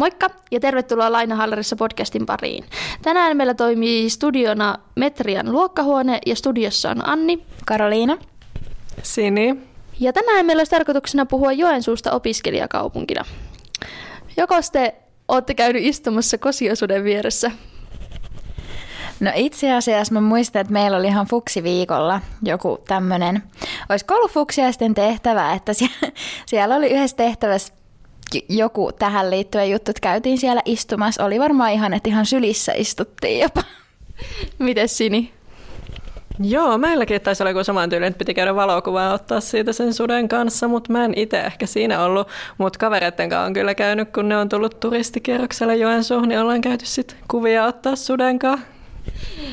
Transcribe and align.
Moikka 0.00 0.30
ja 0.50 0.60
tervetuloa 0.60 1.12
Lainahallarissa 1.12 1.76
podcastin 1.76 2.26
pariin. 2.26 2.64
Tänään 3.02 3.36
meillä 3.36 3.54
toimii 3.54 4.10
studiona 4.10 4.78
Metrian 4.96 5.52
luokkahuone 5.52 6.18
ja 6.26 6.36
studiossa 6.36 6.90
on 6.90 7.08
Anni, 7.08 7.44
Karoliina, 7.66 8.18
Sini. 9.02 9.56
Ja 9.98 10.12
tänään 10.12 10.46
meillä 10.46 10.60
olisi 10.60 10.70
tarkoituksena 10.70 11.26
puhua 11.26 11.52
Joensuusta 11.52 12.12
opiskelijakaupunkina. 12.12 13.24
Joko 14.36 14.54
te 14.72 14.94
olette 15.28 15.54
käynyt 15.54 15.84
istumassa 15.84 16.38
Kosiosuden 16.38 17.04
vieressä? 17.04 17.50
No 19.20 19.30
itse 19.34 19.72
asiassa 19.72 20.14
mä 20.14 20.20
muistan, 20.20 20.60
että 20.60 20.72
meillä 20.72 20.96
oli 20.96 21.06
ihan 21.06 21.26
fuksiviikolla 21.26 22.20
joku 22.42 22.78
tämmöinen, 22.88 23.42
olisiko 23.88 24.14
ollut 24.14 24.32
fuksiaisten 24.32 24.94
tehtävä, 24.94 25.52
että 25.52 25.72
siellä, 25.72 25.96
siellä 26.46 26.76
oli 26.76 26.90
yhdessä 26.90 27.16
tehtävässä 27.16 27.79
joku 28.48 28.92
tähän 28.98 29.30
liittyen 29.30 29.70
juttu, 29.70 29.90
että 29.90 30.00
käytiin 30.00 30.38
siellä 30.38 30.62
istumassa. 30.64 31.24
Oli 31.24 31.40
varmaan 31.40 31.72
ihan, 31.72 31.94
että 31.94 32.08
ihan 32.08 32.26
sylissä 32.26 32.72
istuttiin 32.76 33.40
jopa. 33.40 33.62
Miten 34.58 34.88
Sini? 34.88 35.32
Joo, 36.42 36.78
meilläkin 36.78 37.20
taisi 37.20 37.42
olla 37.42 37.50
joku 37.50 37.64
saman 37.64 37.90
tyylin, 37.90 38.08
että 38.08 38.18
piti 38.18 38.34
käydä 38.34 38.54
valokuvaa 38.54 39.14
ottaa 39.14 39.40
siitä 39.40 39.72
sen 39.72 39.94
suden 39.94 40.28
kanssa, 40.28 40.68
mutta 40.68 40.92
mä 40.92 41.04
en 41.04 41.12
itse 41.16 41.40
ehkä 41.40 41.66
siinä 41.66 42.04
ollut. 42.04 42.28
Mutta 42.58 42.78
kavereiden 42.78 43.28
kanssa 43.28 43.46
on 43.46 43.52
kyllä 43.52 43.74
käynyt, 43.74 44.12
kun 44.12 44.28
ne 44.28 44.36
on 44.36 44.48
tullut 44.48 44.80
turistikierrokselle 44.80 45.76
Joensuuhun, 45.76 46.28
niin 46.28 46.40
ollaan 46.40 46.60
käyty 46.60 46.86
sitten 46.86 47.16
kuvia 47.28 47.64
ottaa 47.64 47.96
suden 47.96 48.38
kanssa. 48.38 48.66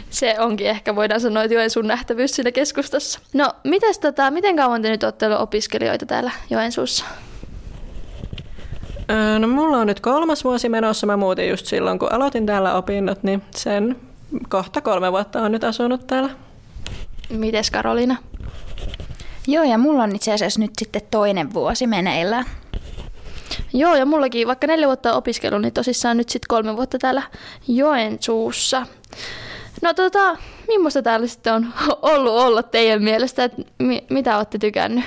Se 0.10 0.36
onkin 0.40 0.68
ehkä, 0.68 0.96
voidaan 0.96 1.22
sanoa, 1.22 1.44
että 1.44 1.56
Joensuun 1.56 1.88
nähtävyys 1.88 2.32
siinä 2.32 2.52
keskustassa. 2.52 3.20
No, 3.34 3.54
mitäs 3.64 4.00
tota, 4.00 4.32
miten 4.32 4.56
kauan 4.56 4.82
te 4.82 4.90
nyt 4.90 5.04
olette 5.04 5.36
opiskelijoita 5.36 6.06
täällä 6.06 6.32
Joensuussa? 6.50 7.06
Öö, 9.12 9.40
no 9.40 9.48
mulla 9.48 9.78
on 9.78 9.88
nyt 9.88 10.00
kolmas 10.00 10.44
vuosi 10.44 10.70
menossa. 10.70 11.08
Mä 11.08 11.18
muutin 11.18 11.50
just 11.50 11.66
silloin, 11.66 12.00
kun 12.00 12.14
aloitin 12.14 12.46
täällä 12.46 12.76
opinnot, 12.76 13.24
niin 13.24 13.42
sen 13.56 13.96
kohta 14.50 14.82
kolme 14.82 15.12
vuotta 15.12 15.42
on 15.42 15.52
nyt 15.52 15.64
asunut 15.64 16.08
täällä. 16.08 16.30
Mites 17.30 17.72
Karoliina? 17.72 18.16
Joo, 19.48 19.64
ja 19.64 19.78
mulla 19.78 20.04
on 20.04 20.16
itse 20.16 20.34
asiassa 20.34 20.60
nyt 20.60 20.72
sitten 20.78 21.02
toinen 21.12 21.54
vuosi 21.54 21.88
meneillään. 21.88 22.46
Joo, 23.74 23.96
ja 23.96 24.06
mullakin 24.06 24.48
vaikka 24.48 24.68
neljä 24.68 24.88
vuotta 24.88 25.14
opiskellut, 25.14 25.62
niin 25.62 25.74
tosissaan 25.74 26.18
nyt 26.18 26.30
sitten 26.30 26.48
kolme 26.48 26.76
vuotta 26.76 26.98
täällä 26.98 27.22
Joensuussa. 27.68 28.88
No 29.82 29.94
tota, 29.94 30.38
millaista 30.68 31.02
täällä 31.02 31.28
sitten 31.28 31.54
on 31.54 31.68
ollut 32.12 32.34
olla 32.34 32.64
teidän 32.64 33.04
mielestä, 33.04 33.44
että 33.44 33.62
mi- 33.80 34.06
mitä 34.10 34.38
olette 34.38 34.58
tykännyt? 34.58 35.06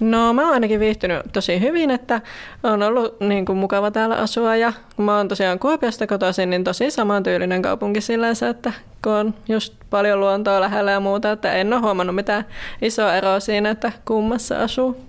No 0.00 0.32
mä 0.32 0.42
oon 0.42 0.54
ainakin 0.54 0.80
viihtynyt 0.80 1.22
tosi 1.32 1.60
hyvin, 1.60 1.90
että 1.90 2.20
on 2.62 2.82
ollut 2.82 3.20
niin 3.20 3.44
kuin 3.44 3.58
mukava 3.58 3.90
täällä 3.90 4.16
asua 4.16 4.56
ja 4.56 4.72
kun 4.96 5.04
mä 5.04 5.16
oon 5.16 5.28
tosiaan 5.28 5.58
Kuopiosta 5.58 6.06
kotoisin, 6.06 6.50
niin 6.50 6.64
tosi 6.64 6.90
samantyylinen 6.90 7.62
kaupunki 7.62 8.00
sillänsä, 8.00 8.48
että 8.48 8.72
kun 9.04 9.12
on 9.12 9.34
just 9.48 9.74
paljon 9.90 10.20
luontoa 10.20 10.60
lähellä 10.60 10.90
ja 10.90 11.00
muuta, 11.00 11.32
että 11.32 11.52
en 11.52 11.72
ole 11.72 11.80
huomannut 11.80 12.16
mitään 12.16 12.46
isoa 12.82 13.14
eroa 13.14 13.40
siinä, 13.40 13.70
että 13.70 13.92
kummassa 14.04 14.58
asuu. 14.58 15.07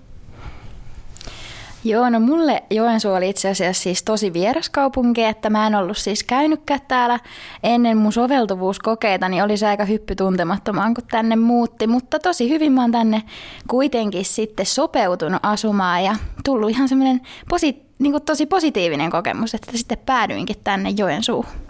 Joo, 1.84 2.10
no 2.10 2.20
mulle 2.20 2.62
Joensuu 2.70 3.12
oli 3.12 3.28
itse 3.28 3.48
asiassa 3.48 3.82
siis 3.82 4.02
tosi 4.02 4.32
vieras 4.32 4.70
kaupunki, 4.70 5.24
että 5.24 5.50
mä 5.50 5.66
en 5.66 5.74
ollut 5.74 5.96
siis 5.96 6.24
käynytkään 6.24 6.80
täällä 6.88 7.18
ennen 7.62 7.96
mun 7.96 8.12
soveltuvuuskokeita, 8.12 9.28
niin 9.28 9.42
oli 9.44 9.56
se 9.56 9.66
aika 9.66 9.84
hyppy 9.84 10.14
tuntemattomaan, 10.14 10.94
kun 10.94 11.04
tänne 11.10 11.36
muutti, 11.36 11.86
mutta 11.86 12.18
tosi 12.18 12.48
hyvin 12.48 12.72
mä 12.72 12.80
oon 12.80 12.92
tänne 12.92 13.22
kuitenkin 13.68 14.24
sitten 14.24 14.66
sopeutunut 14.66 15.40
asumaan 15.42 16.04
ja 16.04 16.16
tullut 16.44 16.70
ihan 16.70 16.88
semmoinen 16.88 17.20
posi, 17.48 17.82
niin 17.98 18.22
tosi 18.26 18.46
positiivinen 18.46 19.10
kokemus, 19.10 19.54
että 19.54 19.72
sitten 19.74 19.98
päädyinkin 20.06 20.56
tänne 20.64 20.90
Joensuuhun. 20.90 21.69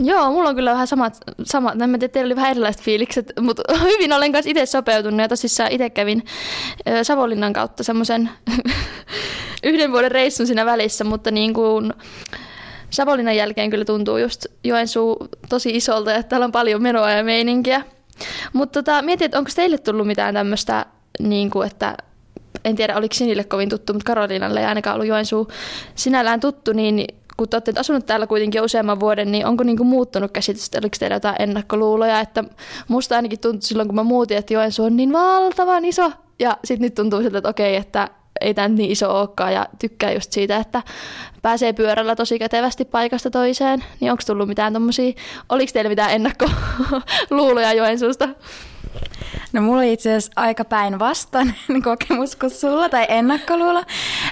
Joo, 0.00 0.30
mulla 0.30 0.48
on 0.48 0.54
kyllä 0.54 0.72
vähän 0.72 0.86
samat, 0.86 1.16
samat 1.44 1.82
en 1.82 1.92
tiedä, 1.92 2.08
teillä 2.08 2.28
oli 2.28 2.36
vähän 2.36 2.50
erilaiset 2.50 2.82
fiilikset, 2.82 3.32
mutta 3.40 3.62
hyvin 3.92 4.12
olen 4.12 4.32
kanssa 4.32 4.50
itse 4.50 4.66
sopeutunut 4.66 5.20
ja 5.20 5.28
tosissaan 5.28 5.72
itse 5.72 5.90
kävin 5.90 6.24
Savonlinnan 7.02 7.52
kautta 7.52 7.82
semmoisen 7.82 8.30
yhden 9.64 9.92
vuoden 9.92 10.10
reissun 10.10 10.46
siinä 10.46 10.66
välissä, 10.66 11.04
mutta 11.04 11.30
niin 11.30 11.54
kuin 11.54 11.92
Savonlinnan 12.90 13.36
jälkeen 13.36 13.70
kyllä 13.70 13.84
tuntuu 13.84 14.18
just 14.18 14.46
Joensuu 14.64 15.28
tosi 15.48 15.76
isolta, 15.76 16.14
että 16.14 16.28
täällä 16.28 16.44
on 16.44 16.52
paljon 16.52 16.82
menoa 16.82 17.10
ja 17.10 17.24
meininkiä. 17.24 17.82
Mutta 18.52 18.82
tota, 18.82 19.02
mietin, 19.02 19.24
että 19.24 19.38
onko 19.38 19.50
teille 19.54 19.78
tullut 19.78 20.06
mitään 20.06 20.34
tämmöistä, 20.34 20.86
niin 21.20 21.50
kuin, 21.50 21.66
että 21.66 21.96
en 22.64 22.76
tiedä 22.76 22.96
oliko 22.96 23.14
Sinille 23.14 23.44
kovin 23.44 23.68
tuttu, 23.68 23.92
mutta 23.92 24.06
Karoliinalle 24.06 24.60
ei 24.60 24.66
ainakaan 24.66 24.94
ollut 24.94 25.08
Joensuu 25.08 25.48
sinällään 25.94 26.40
tuttu, 26.40 26.72
niin 26.72 27.06
kun 27.42 27.48
te 27.48 27.56
olette 27.56 27.80
asunut 27.80 28.06
täällä 28.06 28.26
kuitenkin 28.26 28.58
jo 28.58 28.64
useamman 28.64 29.00
vuoden, 29.00 29.32
niin 29.32 29.46
onko 29.46 29.64
niinku 29.64 29.84
muuttunut 29.84 30.30
käsitys, 30.30 30.70
oliko 30.74 30.96
teillä 30.98 31.16
jotain 31.16 31.36
ennakkoluuloja, 31.38 32.20
että 32.20 32.44
musta 32.88 33.16
ainakin 33.16 33.40
tuntui 33.40 33.62
silloin, 33.62 33.88
kun 33.88 33.94
mä 33.94 34.02
muutin, 34.02 34.36
että 34.36 34.54
Joensuu 34.54 34.84
on 34.84 34.96
niin 34.96 35.12
valtavan 35.12 35.84
iso, 35.84 36.12
ja 36.38 36.56
sitten 36.64 36.84
nyt 36.86 36.94
tuntuu 36.94 37.22
siltä, 37.22 37.38
että 37.38 37.48
okei, 37.48 37.76
että 37.76 38.08
ei 38.40 38.54
tämä 38.54 38.68
niin 38.68 38.90
iso 38.90 39.20
olekaan, 39.20 39.52
ja 39.52 39.66
tykkää 39.78 40.12
just 40.12 40.32
siitä, 40.32 40.56
että 40.56 40.82
pääsee 41.42 41.72
pyörällä 41.72 42.16
tosi 42.16 42.38
kätevästi 42.38 42.84
paikasta 42.84 43.30
toiseen, 43.30 43.84
niin 44.00 44.10
onko 44.10 44.22
tullut 44.26 44.48
mitään 44.48 44.72
tommosia, 44.72 45.12
oliko 45.48 45.72
teillä 45.72 45.88
mitään 45.88 46.12
ennakkoluuloja 46.12 47.72
Joensuusta? 47.82 48.28
No 49.52 49.60
mulla 49.60 49.78
oli 49.78 49.92
itse 49.92 50.10
asiassa 50.10 50.32
aika 50.36 50.64
päinvastainen 50.64 51.54
kokemus 51.84 52.36
kuin 52.36 52.50
sulla 52.50 52.88
tai 52.88 53.06
ennakkoluulo. 53.08 53.82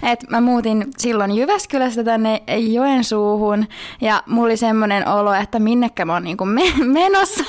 Et 0.02 0.24
mä 0.30 0.40
muutin 0.40 0.86
silloin 0.98 1.36
Jyväskylästä 1.36 2.04
tänne 2.04 2.42
Joensuuhun 2.72 3.66
ja 4.00 4.22
mulla 4.26 4.46
oli 4.46 4.56
semmoinen 4.56 5.08
olo, 5.08 5.34
että 5.34 5.58
minnekä 5.58 6.04
mä 6.04 6.12
oon 6.12 6.24
niinku 6.24 6.44
menossa. 6.84 7.44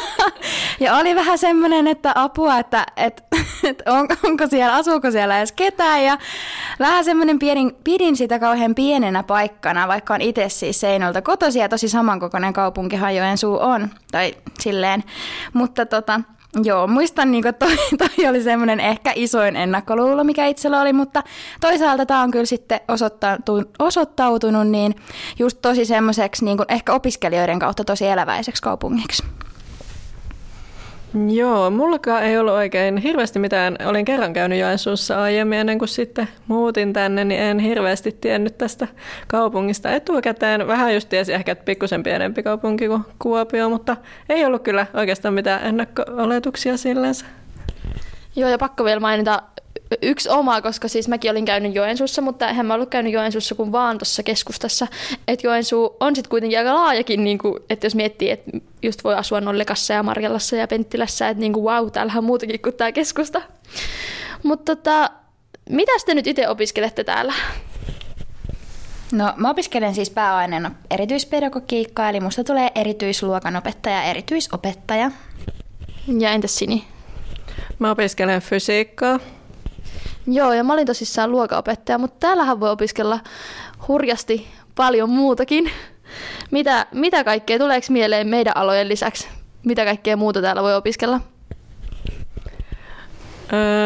Ja 0.80 0.96
oli 0.96 1.16
vähän 1.16 1.38
semmoinen, 1.38 1.88
että 1.88 2.12
apua, 2.16 2.60
että 2.60 2.86
et, 2.98 3.24
et 3.70 3.84
on, 3.88 4.08
onko 4.24 4.48
siellä, 4.48 4.76
asuuko 4.76 5.12
siellä 5.12 5.38
edes 5.38 5.52
ketään. 5.52 6.04
Ja 6.04 6.18
vähän 6.80 7.06
semmoinen 7.06 7.40
pidin, 7.40 7.76
pidin 7.84 8.16
sitä 8.16 8.40
kauhean 8.40 8.76
pienenä 8.76 9.24
paikkana, 9.24 9.88
vaikka 9.88 10.14
on 10.14 10.22
itse 10.22 10.50
siis 10.50 10.80
Seinolta 10.80 11.22
kotoisin 11.22 11.62
ja 11.62 11.70
tosi 11.70 11.90
samankokoinen 11.90 12.54
kaupunkihan 12.54 13.16
Joensuu 13.16 13.60
on. 13.60 13.90
Tai 14.12 14.36
silleen. 14.60 15.04
Mutta 15.54 15.86
tota, 15.86 16.22
Joo, 16.64 16.88
muistan, 16.88 17.32
niin 17.32 17.44
toi, 17.60 17.78
toi 17.98 18.28
oli 18.30 18.44
semmoinen 18.44 18.80
ehkä 18.80 19.12
isoin 19.16 19.56
ennakkoluulo, 19.56 20.24
mikä 20.24 20.48
itsellä 20.48 20.82
oli, 20.82 20.94
mutta 20.94 21.24
toisaalta 21.62 22.06
tämä 22.06 22.22
on 22.22 22.32
kyllä 22.32 22.46
sitten 22.46 22.80
osoittautunut, 22.88 23.70
osoittautunut 23.80 24.68
niin 24.68 24.96
just 25.40 25.58
tosi 25.62 25.86
semmoiseksi 25.86 26.46
niin 26.46 26.58
ehkä 26.70 26.94
opiskelijoiden 26.94 27.60
kautta 27.60 27.84
tosi 27.84 28.08
eläväiseksi 28.08 28.62
kaupungiksi. 28.62 29.24
Joo, 31.30 31.70
mullakaan 31.70 32.24
ei 32.24 32.38
ollut 32.38 32.54
oikein 32.54 32.98
hirveästi 32.98 33.40
mitään. 33.40 33.76
Olin 33.86 34.06
kerran 34.06 34.34
käynyt 34.34 34.60
Joensuussa 34.60 35.22
aiemmin 35.22 35.60
ennen 35.60 35.80
kuin 35.80 35.90
sitten 35.90 36.28
muutin 36.48 36.94
tänne, 36.94 37.24
niin 37.24 37.42
en 37.42 37.60
hirveästi 37.60 38.18
tiennyt 38.22 38.58
tästä 38.58 38.88
kaupungista 39.28 39.92
etukäteen. 39.92 40.68
Vähän 40.68 40.94
just 40.94 41.10
tiesi 41.10 41.34
ehkä, 41.34 41.52
että 41.52 41.66
pikkusen 41.66 42.04
pienempi 42.04 42.44
kaupunki 42.44 42.88
kuin 42.88 43.04
Kuopio, 43.20 43.70
mutta 43.70 43.98
ei 44.30 44.46
ollut 44.46 44.64
kyllä 44.64 44.86
oikeastaan 44.94 45.34
mitään 45.34 45.66
ennakko-oletuksia 45.66 46.78
sillensä. 46.78 47.26
Joo, 48.36 48.50
ja 48.50 48.58
pakko 48.58 48.84
vielä 48.86 49.00
mainita 49.00 49.42
yksi 50.02 50.30
oma, 50.30 50.62
koska 50.62 50.88
siis 50.88 51.08
mäkin 51.08 51.32
olin 51.32 51.46
käynyt 51.46 51.76
Joensuussa, 51.76 52.22
mutta 52.22 52.50
en 52.50 52.66
mä 52.66 52.74
ollut 52.74 52.90
käynyt 52.90 53.14
Joensuussa 53.14 53.56
kuin 53.56 53.72
vaan 53.72 53.98
tuossa 53.98 54.24
keskustassa. 54.24 54.88
Että 55.28 55.48
Joensuu 55.48 55.98
on 56.00 56.16
sitten 56.16 56.30
kuitenkin 56.30 56.60
aika 56.60 56.76
laajakin, 56.76 57.24
niin 57.24 57.38
kuin, 57.38 57.60
että 57.70 57.86
jos 57.86 57.96
miettii, 57.96 58.32
että 58.32 58.52
just 58.82 59.04
voi 59.04 59.16
asua 59.16 59.42
Nollekassa 59.42 59.94
ja 59.94 60.04
Marjallassa 60.04 60.56
ja 60.56 60.68
Penttilässä, 60.68 61.30
että 61.30 61.42
niin 61.42 61.54
kuin, 61.54 61.64
wow, 61.64 61.92
täällähän 61.92 62.18
on 62.18 62.24
muutakin 62.24 62.62
kuin 62.62 62.76
tämä 62.76 62.92
keskusta. 62.92 63.42
Mutta 64.44 64.76
tota, 64.76 65.10
mitä 65.70 65.92
te 66.06 66.14
nyt 66.14 66.28
itse 66.28 66.50
opiskelette 66.50 67.04
täällä? 67.04 67.34
No 69.12 69.34
mä 69.36 69.50
opiskelen 69.50 69.96
siis 69.96 70.10
pääaineena 70.10 70.72
erityispedagogiikkaa, 70.90 72.10
eli 72.10 72.20
musta 72.20 72.44
tulee 72.44 72.72
erityisluokanopettaja, 72.76 74.04
erityisopettaja. 74.04 75.12
Ja 76.20 76.32
entäs 76.32 76.56
Sini? 76.56 76.84
Mä 77.80 77.92
opiskelen 77.92 78.42
fysiikkaa. 78.42 79.20
Joo, 80.34 80.54
ja 80.54 80.64
mä 80.64 80.74
olin 80.74 80.86
tosissaan 80.88 81.32
luokanopettaja, 81.32 81.98
mutta 81.98 82.18
täällähän 82.20 82.60
voi 82.60 82.70
opiskella 82.70 83.20
hurjasti 83.88 84.48
paljon 84.76 85.10
muutakin. 85.10 85.72
Mitä, 86.52 86.86
mitä 86.92 87.24
kaikkea, 87.24 87.60
tuleeko 87.60 87.88
mieleen 87.90 88.28
meidän 88.28 88.58
alojen 88.58 88.90
lisäksi? 88.90 89.28
Mitä 89.66 89.86
kaikkea 89.86 90.18
muuta 90.18 90.42
täällä 90.42 90.64
voi 90.64 90.76
opiskella? 90.76 91.20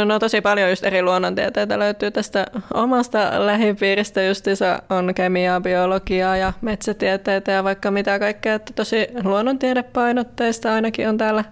No 0.06 0.20
tosi 0.20 0.42
paljon 0.42 0.70
just 0.70 0.84
eri 0.84 1.02
luonnontieteitä 1.02 1.80
löytyy 1.80 2.12
tästä 2.12 2.46
omasta 2.74 3.46
lähipiiristä. 3.46 4.24
Justiinsa 4.24 4.82
on 4.90 5.14
kemiaa, 5.16 5.62
biologiaa 5.62 6.38
ja 6.38 6.54
metsätieteitä 6.62 7.52
ja 7.52 7.64
vaikka 7.64 7.92
mitä 7.92 8.20
kaikkea. 8.20 8.56
Että 8.56 8.74
tosi 8.74 9.08
luonnontiedepainotteista 9.24 10.74
ainakin 10.74 11.10
on 11.10 11.18
täällä 11.18 11.44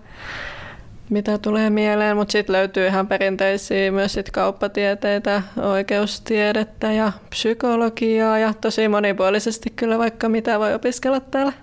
mitä 1.13 1.37
tulee 1.37 1.69
mieleen, 1.69 2.17
mutta 2.17 2.31
sitten 2.31 2.53
löytyy 2.53 2.87
ihan 2.87 3.07
perinteisiä 3.07 3.91
myös 3.91 4.13
sit 4.13 4.31
kauppatieteitä, 4.31 5.41
oikeustiedettä 5.61 6.91
ja 6.91 7.11
psykologiaa 7.29 8.39
ja 8.39 8.53
tosi 8.53 8.87
monipuolisesti 8.87 9.69
kyllä 9.75 9.97
vaikka 9.97 10.29
mitä 10.29 10.59
voi 10.59 10.73
opiskella 10.73 11.19
täällä. 11.19 11.53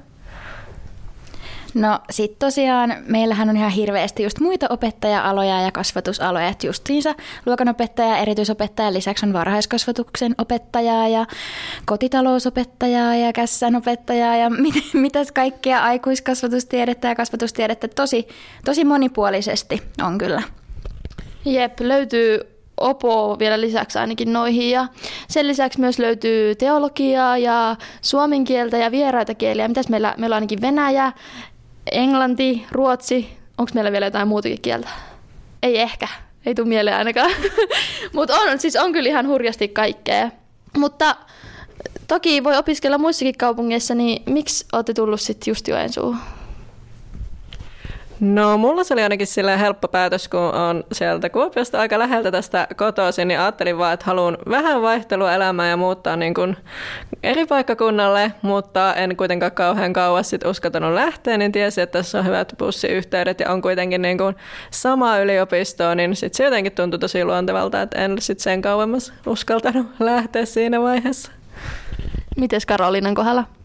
No 1.75 1.99
sit 2.11 2.39
tosiaan 2.39 2.95
meillähän 3.07 3.49
on 3.49 3.57
ihan 3.57 3.71
hirveästi 3.71 4.23
just 4.23 4.41
muita 4.41 4.67
opettaja-aloja 4.71 5.61
ja 5.61 5.73
kasvatusaloja, 5.73 6.49
että 6.49 6.67
justiinsa 6.67 7.15
luokanopettaja, 7.47 8.17
erityisopettaja, 8.17 8.93
lisäksi 8.93 9.27
on 9.27 9.33
varhaiskasvatuksen 9.33 10.35
opettajaa 10.39 11.09
ja 11.09 11.27
kotitalousopettajaa 11.85 13.15
ja 13.15 13.33
kässänopettajaa 13.33 14.37
ja 14.37 14.51
mit, 14.65 14.75
mitäs 14.93 15.33
kaikkea 15.33 15.83
aikuiskasvatustiedettä 15.83 17.09
ja 17.09 17.15
kasvatustiedettä. 17.15 17.89
Tosi, 17.89 18.29
tosi 18.65 18.85
monipuolisesti 18.85 19.83
on 20.03 20.19
kyllä. 20.19 20.43
Jep, 21.45 21.81
löytyy 21.81 22.41
Opo 22.81 23.39
vielä 23.39 23.61
lisäksi 23.61 23.99
ainakin 23.99 24.33
noihin. 24.33 24.71
Ja 24.71 24.87
sen 25.29 25.47
lisäksi 25.47 25.81
myös 25.81 25.99
löytyy 25.99 26.55
teologiaa 26.55 27.39
ja 27.39 27.77
suomen 28.01 28.45
kieltä 28.45 28.77
ja 28.77 28.91
vieraita 28.91 29.35
kieliä. 29.35 29.69
Mitäs 29.69 29.89
meillä, 29.89 30.15
meillä 30.19 30.35
on 30.35 30.37
ainakin 30.37 30.61
Venäjä, 30.61 31.13
englanti, 31.93 32.67
ruotsi. 32.71 33.29
Onko 33.59 33.71
meillä 33.75 33.93
vielä 33.93 34.07
jotain 34.07 34.29
muutakin 34.29 34.61
kieltä? 34.63 34.89
Ei 35.63 35.81
ehkä. 35.81 36.09
Ei 36.47 36.55
tule 36.55 36.69
mieleen 36.69 36.97
ainakaan. 36.97 37.31
Mutta 38.15 38.37
on, 38.37 38.59
siis 38.59 38.77
on 38.77 38.93
kyllä 38.93 39.09
ihan 39.09 39.27
hurjasti 39.27 39.69
kaikkea. 39.69 40.31
Mutta 40.77 41.17
toki 42.09 42.45
voi 42.45 42.57
opiskella 42.57 42.99
muissakin 42.99 43.39
kaupungeissa, 43.39 43.95
niin 43.95 44.23
miksi 44.27 44.67
olette 44.73 44.95
tullut 44.95 45.21
sitten 45.21 45.51
just 45.51 45.69
Joensuuhun? 45.69 46.17
No 48.21 48.59
mulla 48.59 48.85
se 48.85 48.95
oli 48.95 49.03
ainakin 49.03 49.27
sillä 49.27 49.57
helppo 49.57 49.89
päätös, 49.89 50.29
kun 50.29 50.41
on 50.41 50.85
sieltä 50.93 51.31
Kuopiosta 51.31 51.81
aika 51.81 51.99
läheltä 51.99 52.31
tästä 52.31 52.69
kotoisin, 52.77 53.29
niin 53.29 53.41
ajattelin 53.41 53.79
vaan, 53.79 53.95
että 53.95 54.07
haluan 54.07 54.39
vähän 54.51 54.83
vaihtelua 54.83 55.35
elämään 55.35 55.71
ja 55.71 55.77
muuttaa 55.77 56.17
niin 56.17 56.35
kuin 56.35 56.57
eri 57.23 57.47
paikkakunnalle, 57.47 58.33
mutta 58.43 58.95
en 58.95 59.17
kuitenkaan 59.17 59.53
kauhean 59.53 59.93
kauas 59.93 60.31
sit 60.31 60.45
uskaltanut 60.45 60.95
lähteä, 60.95 61.39
niin 61.39 61.53
tiesi, 61.53 61.81
että 61.81 61.99
tässä 61.99 62.19
on 62.19 62.27
hyvät 62.27 62.55
bussiyhteydet 62.59 63.41
ja 63.41 63.53
on 63.53 63.63
kuitenkin 63.63 64.03
niin 64.03 64.19
kuin 64.19 64.37
sama 64.71 65.19
yliopisto, 65.19 65.95
niin 65.95 66.17
sit 66.17 66.35
se 66.35 66.45
jotenkin 66.45 66.73
tuntui 66.73 66.99
tosi 66.99 67.25
luontevalta, 67.25 67.83
että 67.83 68.05
en 68.05 68.17
sit 68.21 68.41
sen 68.41 68.63
kauemmas 68.63 69.13
uskaltanut 69.27 69.87
lähteä 69.99 70.45
siinä 70.45 70.81
vaiheessa. 70.83 71.33
Mites 72.37 72.67
Karolinan 72.67 73.15
kohdalla? 73.15 73.60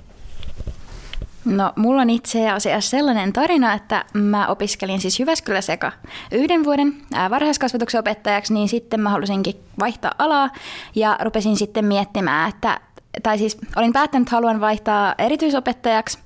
No, 1.45 1.73
mulla 1.75 2.01
on 2.01 2.09
itse 2.09 2.49
asiassa 2.49 2.89
sellainen 2.89 3.33
tarina, 3.33 3.73
että 3.73 4.05
mä 4.13 4.47
opiskelin 4.47 5.01
siis 5.01 5.19
Jyväskylä 5.19 5.61
Seka 5.61 5.91
yhden 6.31 6.63
vuoden 6.63 6.93
varhaiskasvatuksen 7.29 7.99
opettajaksi, 7.99 8.53
niin 8.53 8.69
sitten 8.69 8.99
mä 8.99 9.09
halusinkin 9.09 9.55
vaihtaa 9.79 10.11
alaa 10.17 10.49
ja 10.95 11.17
rupesin 11.21 11.57
sitten 11.57 11.85
miettimään, 11.85 12.49
että 12.49 12.79
tai 13.23 13.37
siis 13.37 13.57
olin 13.75 13.93
päättänyt, 13.93 14.27
että 14.27 14.35
haluan 14.35 14.61
vaihtaa 14.61 15.15
erityisopettajaksi 15.17 16.19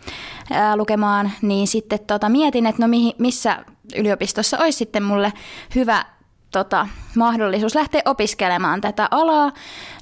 ää, 0.51 0.75
lukemaan, 0.75 1.31
niin 1.41 1.67
sitten 1.67 1.99
tota, 2.07 2.29
mietin, 2.29 2.65
että 2.65 2.81
no 2.81 2.87
mihin, 2.87 3.13
missä 3.17 3.65
yliopistossa 3.95 4.57
olisi 4.57 4.77
sitten 4.77 5.03
mulle 5.03 5.33
hyvä 5.75 6.05
tota, 6.51 6.87
mahdollisuus 7.15 7.75
lähteä 7.75 8.01
opiskelemaan 8.05 8.81
tätä 8.81 9.07
alaa, 9.11 9.51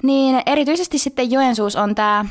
niin 0.02 0.42
erityisesti 0.46 0.98
sitten 0.98 1.30
Joensuus 1.30 1.76
on 1.76 1.94
tämä 1.94 2.24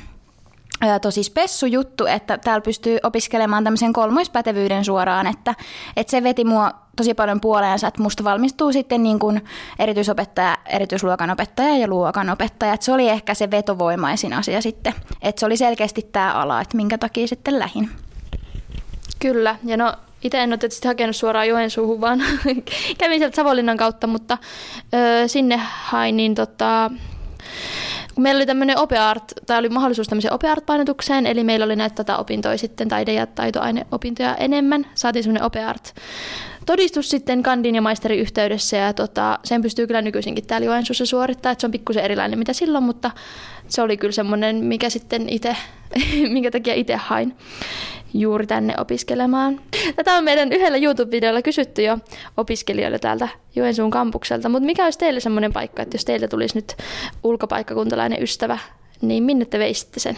tosi 1.02 1.24
spessu 1.24 1.66
juttu, 1.66 2.06
että 2.06 2.38
täällä 2.38 2.62
pystyy 2.62 2.98
opiskelemaan 3.04 3.64
tämmöisen 3.64 3.94
kolmoispätevyyden 3.94 4.86
suoraan, 4.86 5.28
että, 5.28 5.56
että 5.96 6.12
se 6.12 6.24
veti 6.24 6.44
mua 6.44 6.72
tosi 6.96 7.14
paljon 7.14 7.42
puoleensa, 7.42 7.88
että 7.88 8.02
musta 8.02 8.24
valmistuu 8.24 8.74
sitten 8.74 9.04
niin 9.04 9.20
kuin 9.20 9.46
erityisopettaja, 9.80 10.58
erityisluokanopettaja 10.66 11.78
ja 11.78 11.88
luokanopettaja. 11.88 12.74
Että 12.74 12.86
se 12.86 12.92
oli 12.92 13.10
ehkä 13.10 13.34
se 13.34 13.52
vetovoimaisin 13.52 14.34
asia 14.34 14.62
sitten, 14.62 14.94
että 15.22 15.40
se 15.40 15.46
oli 15.46 15.58
selkeästi 15.58 16.10
tämä 16.12 16.34
ala, 16.34 16.62
että 16.62 16.78
minkä 16.78 16.98
takia 16.98 17.28
sitten 17.28 17.60
lähin. 17.60 17.90
Kyllä, 19.20 19.56
ja 19.64 19.78
no 19.78 19.94
itse 20.24 20.44
en 20.44 20.50
ole 20.50 20.58
tietysti 20.58 20.88
hakenut 20.88 21.16
suoraan 21.16 21.48
Joensuuhun, 21.48 22.02
vaan 22.02 22.24
kävin 23.00 23.20
sieltä 23.20 23.36
Savonlinnan 23.36 23.78
kautta, 23.78 24.08
mutta 24.08 24.38
ö, 24.94 25.28
sinne 25.28 25.62
hain 25.84 26.18
niin 26.18 26.36
tota, 26.36 26.92
meillä 28.18 28.40
oli 28.40 28.46
tämmöinen 28.46 28.78
opeart, 28.78 29.24
tai 29.46 29.60
oli 29.60 29.70
mahdollisuus 29.70 30.08
tämmöiseen 30.08 30.34
opeart-painotukseen, 30.34 31.26
eli 31.26 31.44
meillä 31.44 31.66
oli 31.66 31.76
näitä 31.76 31.96
tätä 31.96 32.18
opintoja 32.18 32.58
sitten, 32.58 32.88
taide- 32.88 33.14
ja 33.14 33.26
taitoaineopintoja 33.26 34.36
enemmän. 34.36 34.86
Saatiin 34.96 35.24
semmoinen 35.24 35.44
opeart 35.44 35.94
todistus 36.68 37.10
sitten 37.10 37.44
kandin 37.44 37.76
ja 37.76 37.82
maisterin 37.82 38.20
yhteydessä, 38.20 38.78
ja 38.78 38.94
tota, 38.94 39.40
sen 39.44 39.62
pystyy 39.62 39.88
kyllä 39.88 40.02
nykyisinkin 40.02 40.48
täällä 40.48 40.66
Joensuussa 40.66 41.06
suorittaa, 41.06 41.52
että 41.52 41.62
se 41.62 41.68
on 41.68 41.72
pikkusen 41.72 42.04
erilainen 42.04 42.40
mitä 42.40 42.54
silloin, 42.54 42.84
mutta 42.84 43.12
se 43.68 43.82
oli 43.82 43.98
kyllä 43.98 44.12
semmoinen, 44.12 44.56
mikä 44.56 44.90
sitten 44.90 45.30
itse, 45.30 45.56
minkä 46.34 46.52
takia 46.52 46.74
itse 46.74 46.96
hain 46.96 47.36
juuri 48.14 48.48
tänne 48.48 48.74
opiskelemaan. 48.78 49.62
Tätä 49.96 50.14
on 50.14 50.24
meidän 50.24 50.52
yhdellä 50.52 50.78
YouTube-videolla 50.78 51.42
kysytty 51.42 51.84
jo 51.84 51.98
opiskelijoille 52.38 53.00
täältä 53.00 53.28
Joensuun 53.56 53.92
kampukselta, 53.92 54.50
mutta 54.50 54.66
mikä 54.66 54.84
olisi 54.84 55.00
teille 55.00 55.20
semmoinen 55.20 55.54
paikka, 55.54 55.82
että 55.82 55.96
jos 55.96 56.06
teiltä 56.06 56.28
tulisi 56.28 56.56
nyt 56.58 56.76
ulkopaikkakuntalainen 57.24 58.24
ystävä, 58.24 58.58
niin 59.02 59.24
minne 59.24 59.46
te 59.46 59.60
veisitte 59.60 60.00
sen? 60.00 60.18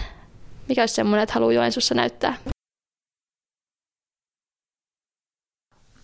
Mikä 0.69 0.81
olisi 0.81 0.95
semmoinen, 0.95 1.23
että 1.23 1.33
haluaa 1.33 1.53
Joensuussa 1.53 1.95
näyttää? 1.95 2.37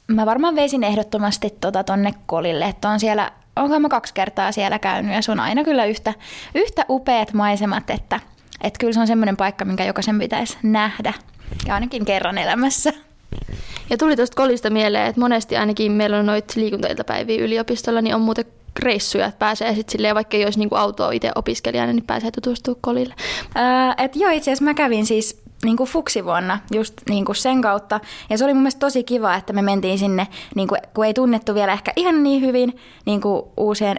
Mä 0.07 0.25
varmaan 0.25 0.55
veisin 0.55 0.83
ehdottomasti 0.83 1.49
tota 1.61 1.83
tonne 1.83 2.13
Kolille, 2.25 2.65
että 2.65 2.89
on 2.89 2.99
siellä, 2.99 3.31
onko 3.55 3.79
mä 3.79 3.89
kaksi 3.89 4.13
kertaa 4.13 4.51
siellä 4.51 4.79
käynyt 4.79 5.15
ja 5.15 5.21
se 5.21 5.31
on 5.31 5.39
aina 5.39 5.63
kyllä 5.63 5.85
yhtä, 5.85 6.13
yhtä 6.55 6.85
upeat 6.89 7.33
maisemat, 7.33 7.89
että, 7.89 8.19
että 8.63 8.79
kyllä 8.79 8.93
se 8.93 8.99
on 8.99 9.07
semmoinen 9.07 9.37
paikka, 9.37 9.65
minkä 9.65 9.85
jokaisen 9.85 10.19
pitäisi 10.19 10.57
nähdä 10.63 11.13
ja 11.67 11.73
ainakin 11.73 12.05
kerran 12.05 12.37
elämässä. 12.37 12.93
Ja 13.89 13.97
tuli 13.97 14.15
tuosta 14.15 14.35
kolista 14.35 14.69
mieleen, 14.69 15.07
että 15.07 15.21
monesti 15.21 15.57
ainakin 15.57 15.91
meillä 15.91 16.17
on 16.17 16.25
noita 16.25 16.53
liikuntailtapäiviä 16.55 17.43
yliopistolla, 17.43 18.01
niin 18.01 18.15
on 18.15 18.21
muuten 18.21 18.45
reissuja, 18.79 19.25
että 19.25 19.39
pääsee 19.39 19.75
sitten 19.75 19.91
silleen, 19.91 20.15
vaikka 20.15 20.37
ei 20.37 20.43
olisi 20.43 20.59
niinku 20.59 20.75
autoa 20.75 21.11
itse 21.11 21.31
opiskelijana, 21.35 21.93
niin 21.93 22.05
pääsee 22.05 22.31
tutustumaan 22.31 22.81
kolille. 22.81 23.13
Ää, 23.55 23.95
et 23.97 24.15
joo, 24.15 24.31
itse 24.31 24.51
asiassa 24.51 24.63
mä 24.63 24.73
kävin 24.73 25.05
siis 25.05 25.44
niin 25.65 25.77
kuin 25.77 25.89
fuksivuonna 25.89 26.59
just 26.73 26.93
niin 27.09 27.25
kuin 27.25 27.35
sen 27.35 27.61
kautta. 27.61 27.99
Ja 28.29 28.37
se 28.37 28.45
oli 28.45 28.53
mun 28.53 28.63
mielestä 28.63 28.79
tosi 28.79 29.03
kiva, 29.03 29.35
että 29.35 29.53
me 29.53 29.61
mentiin 29.61 29.99
sinne, 29.99 30.27
niin 30.55 30.67
kuin, 30.67 30.81
kun 30.93 31.05
ei 31.05 31.13
tunnettu 31.13 31.55
vielä 31.55 31.73
ehkä 31.73 31.93
ihan 31.95 32.23
niin 32.23 32.41
hyvin 32.41 32.79
niin 33.05 33.21
kuin 33.21 33.43
uusien 33.57 33.97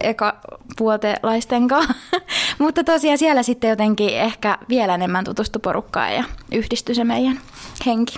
eka 0.00 0.36
vuotelaisten 0.80 1.68
kanssa. 1.68 1.94
Mutta 2.58 2.84
tosiaan 2.84 3.18
siellä 3.18 3.42
sitten 3.42 3.70
jotenkin 3.70 4.08
ehkä 4.08 4.58
vielä 4.68 4.94
enemmän 4.94 5.24
tutustu 5.24 5.58
porukkaan 5.58 6.14
ja 6.14 6.24
yhdistyi 6.52 6.94
se 6.94 7.04
meidän 7.04 7.40
henki. 7.86 8.14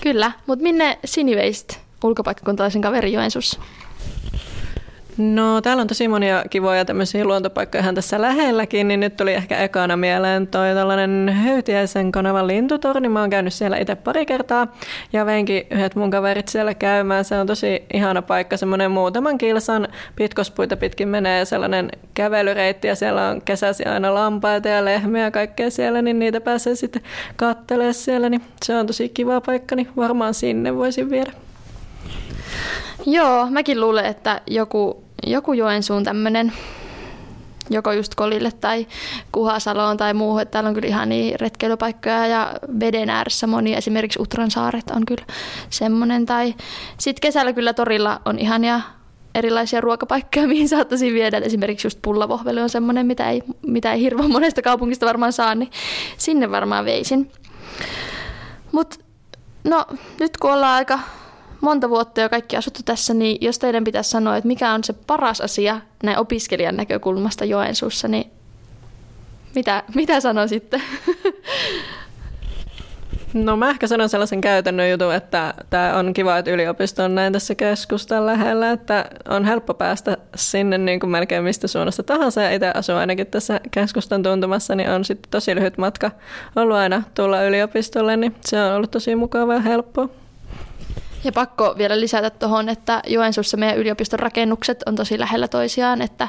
Kyllä, 0.00 0.32
mutta 0.46 0.62
minne 0.62 0.98
Siniveisit 1.04 1.80
ulkopaikkakuntalaisen 2.04 2.82
kaveri 2.82 3.12
Joensuussa? 3.12 3.60
No 5.18 5.60
täällä 5.60 5.80
on 5.80 5.86
tosi 5.86 6.08
monia 6.08 6.44
kivoja 6.50 6.84
tämmöisiä 6.84 7.24
luontopaikkoja 7.24 7.82
ihan 7.82 7.94
tässä 7.94 8.22
lähelläkin, 8.22 8.88
niin 8.88 9.00
nyt 9.00 9.16
tuli 9.16 9.34
ehkä 9.34 9.58
ekana 9.58 9.96
mieleen 9.96 10.46
toi 10.46 10.74
tällainen 10.74 11.28
Höytiäisen 11.28 12.12
kanavan 12.12 12.46
lintutorni. 12.46 13.08
Mä 13.08 13.20
oon 13.20 13.30
käynyt 13.30 13.52
siellä 13.52 13.76
itse 13.76 13.94
pari 13.94 14.26
kertaa 14.26 14.76
ja 15.12 15.26
veinkin 15.26 15.66
yhdet 15.70 15.94
mun 15.94 16.10
kaverit 16.10 16.48
siellä 16.48 16.74
käymään. 16.74 17.24
Se 17.24 17.38
on 17.38 17.46
tosi 17.46 17.82
ihana 17.94 18.22
paikka, 18.22 18.56
semmoinen 18.56 18.90
muutaman 18.90 19.38
kilsan 19.38 19.88
pitkospuita 20.16 20.76
pitkin 20.76 21.08
menee 21.08 21.44
sellainen 21.44 21.90
kävelyreitti 22.14 22.88
ja 22.88 22.94
siellä 22.94 23.28
on 23.28 23.42
kesäsi 23.42 23.84
aina 23.84 24.14
lampaita 24.14 24.68
ja 24.68 24.84
lehmiä 24.84 25.24
ja 25.24 25.30
kaikkea 25.30 25.70
siellä, 25.70 26.02
niin 26.02 26.18
niitä 26.18 26.40
pääsee 26.40 26.74
sitten 26.74 27.02
kattelemaan 27.36 27.94
siellä, 27.94 28.28
niin 28.28 28.42
se 28.64 28.76
on 28.76 28.86
tosi 28.86 29.08
kiva 29.08 29.40
paikka, 29.40 29.76
niin 29.76 29.88
varmaan 29.96 30.34
sinne 30.34 30.76
voisin 30.76 31.10
viedä. 31.10 31.32
Joo, 33.06 33.46
mäkin 33.50 33.80
luulen, 33.80 34.04
että 34.04 34.40
joku 34.46 35.05
joku 35.26 35.52
Joensuun 35.52 36.04
tämmöinen 36.04 36.52
joko 37.70 37.92
just 37.92 38.14
Kolille 38.14 38.52
tai 38.52 38.86
Kuhasaloon 39.32 39.96
tai 39.96 40.14
muuhun. 40.14 40.42
Että 40.42 40.52
täällä 40.52 40.68
on 40.68 40.74
kyllä 40.74 40.88
ihan 40.88 41.08
niin 41.08 41.40
retkeilypaikkoja 41.40 42.26
ja 42.26 42.52
veden 42.80 43.10
ääressä 43.10 43.46
moni. 43.46 43.74
Esimerkiksi 43.74 44.22
Utran 44.22 44.50
saaret 44.50 44.90
on 44.90 45.06
kyllä 45.06 45.24
semmoinen. 45.70 46.26
Tai 46.26 46.54
sitten 46.98 47.20
kesällä 47.20 47.52
kyllä 47.52 47.72
torilla 47.72 48.20
on 48.24 48.38
ihania 48.38 48.80
erilaisia 49.34 49.80
ruokapaikkoja, 49.80 50.48
mihin 50.52 50.68
saattaisi 50.68 51.12
viedä. 51.12 51.38
Esimerkiksi 51.38 51.86
just 51.86 51.98
pullavohveli 52.02 52.60
on 52.60 52.70
semmoinen, 52.70 53.06
mitä 53.06 53.30
ei, 53.30 53.42
mitä 53.66 53.92
ei 53.92 54.00
hirveän 54.00 54.30
monesta 54.30 54.62
kaupungista 54.62 55.06
varmaan 55.06 55.32
saa, 55.32 55.54
niin 55.54 55.70
sinne 56.16 56.50
varmaan 56.50 56.84
veisin. 56.84 57.30
Mutta 58.72 58.96
no, 59.64 59.86
nyt 60.20 60.36
kun 60.36 60.52
ollaan 60.52 60.74
aika 60.74 60.98
monta 61.60 61.90
vuotta 61.90 62.20
jo 62.20 62.28
kaikki 62.28 62.56
asuttu 62.56 62.80
tässä, 62.84 63.14
niin 63.14 63.38
jos 63.40 63.58
teidän 63.58 63.84
pitäisi 63.84 64.10
sanoa, 64.10 64.36
että 64.36 64.48
mikä 64.48 64.72
on 64.72 64.84
se 64.84 64.92
paras 64.92 65.40
asia 65.40 65.80
näin 66.02 66.18
opiskelijan 66.18 66.76
näkökulmasta 66.76 67.44
Joensuussa, 67.44 68.08
niin 68.08 68.30
mitä, 69.54 69.82
mitä 69.94 70.20
sanoisitte? 70.20 70.80
No 73.44 73.56
mä 73.56 73.70
ehkä 73.70 73.86
sanon 73.86 74.08
sellaisen 74.08 74.40
käytännön 74.40 74.90
jutun, 74.90 75.14
että 75.14 75.54
tämä 75.70 75.96
on 75.96 76.12
kiva, 76.14 76.38
että 76.38 76.50
yliopisto 76.50 77.04
on 77.04 77.14
näin 77.14 77.32
tässä 77.32 77.54
keskustan 77.54 78.26
lähellä, 78.26 78.70
että 78.70 79.04
on 79.28 79.44
helppo 79.44 79.74
päästä 79.74 80.16
sinne 80.34 80.78
niin 80.78 81.00
kuin 81.00 81.10
melkein 81.10 81.44
mistä 81.44 81.66
suunnasta 81.66 82.02
tahansa 82.02 82.42
ja 82.42 82.50
itse 82.50 82.70
asun 82.74 82.94
ainakin 82.94 83.26
tässä 83.26 83.60
keskustan 83.70 84.22
tuntumassa, 84.22 84.74
niin 84.74 84.90
on 84.90 85.04
sitten 85.04 85.30
tosi 85.30 85.54
lyhyt 85.54 85.78
matka 85.78 86.10
ollut 86.56 86.76
aina 86.76 87.02
tulla 87.14 87.42
yliopistolle, 87.42 88.16
niin 88.16 88.34
se 88.40 88.62
on 88.62 88.72
ollut 88.72 88.90
tosi 88.90 89.16
mukava 89.16 89.54
ja 89.54 89.60
helppoa. 89.60 90.08
Ja 91.24 91.32
pakko 91.32 91.74
vielä 91.78 92.00
lisätä 92.00 92.30
tuohon, 92.30 92.68
että 92.68 93.02
Joensuussa 93.06 93.56
meidän 93.56 93.78
yliopiston 93.78 94.18
rakennukset 94.18 94.82
on 94.86 94.96
tosi 94.96 95.18
lähellä 95.18 95.48
toisiaan, 95.48 96.02
että 96.02 96.28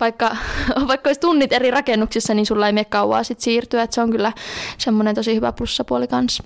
vaikka, 0.00 0.36
vaikka 0.88 1.08
olisi 1.08 1.20
tunnit 1.20 1.52
eri 1.52 1.70
rakennuksissa, 1.70 2.34
niin 2.34 2.46
sulla 2.46 2.66
ei 2.66 2.72
mene 2.72 2.84
kauaa 2.84 3.22
sit 3.22 3.40
siirtyä, 3.40 3.82
että 3.82 3.94
se 3.94 4.00
on 4.00 4.10
kyllä 4.10 4.32
semmoinen 4.78 5.14
tosi 5.14 5.34
hyvä 5.34 5.52
plussapuoli 5.52 6.08
kanssa. 6.08 6.44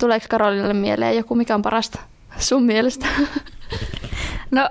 Tuleeko 0.00 0.26
Karolille 0.28 0.74
mieleen 0.74 1.16
joku, 1.16 1.34
mikä 1.34 1.54
on 1.54 1.62
parasta 1.62 1.98
sun 2.38 2.62
mielestä? 2.62 3.06
No, 4.50 4.68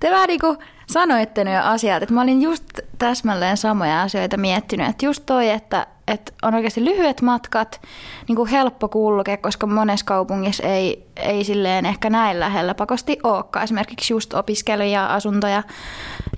te 0.00 0.10
vähän 0.10 0.28
niin 0.28 0.40
kuin 0.40 0.58
sanoitte 0.86 1.44
ne 1.44 1.58
asiat, 1.58 2.02
että 2.02 2.14
mä 2.14 2.22
olin 2.22 2.42
just 2.42 2.64
täsmälleen 3.02 3.56
samoja 3.56 4.02
asioita 4.02 4.36
miettinyt, 4.36 4.88
että 4.88 5.06
just 5.06 5.22
toi, 5.26 5.50
että, 5.50 5.86
että 6.08 6.32
on 6.42 6.54
oikeasti 6.54 6.84
lyhyet 6.84 7.22
matkat, 7.22 7.80
niin 8.28 8.36
kuin 8.36 8.48
helppo 8.48 8.88
kulkea, 8.88 9.36
koska 9.36 9.66
monessa 9.66 10.06
kaupungissa 10.06 10.62
ei, 10.62 11.06
ei 11.16 11.44
silleen 11.44 11.86
ehkä 11.86 12.10
näin 12.10 12.40
lähellä 12.40 12.74
pakosti 12.74 13.18
olekaan, 13.22 13.64
esimerkiksi 13.64 14.12
just 14.12 14.34
opiskelija, 14.34 15.06
asuntoja 15.06 15.62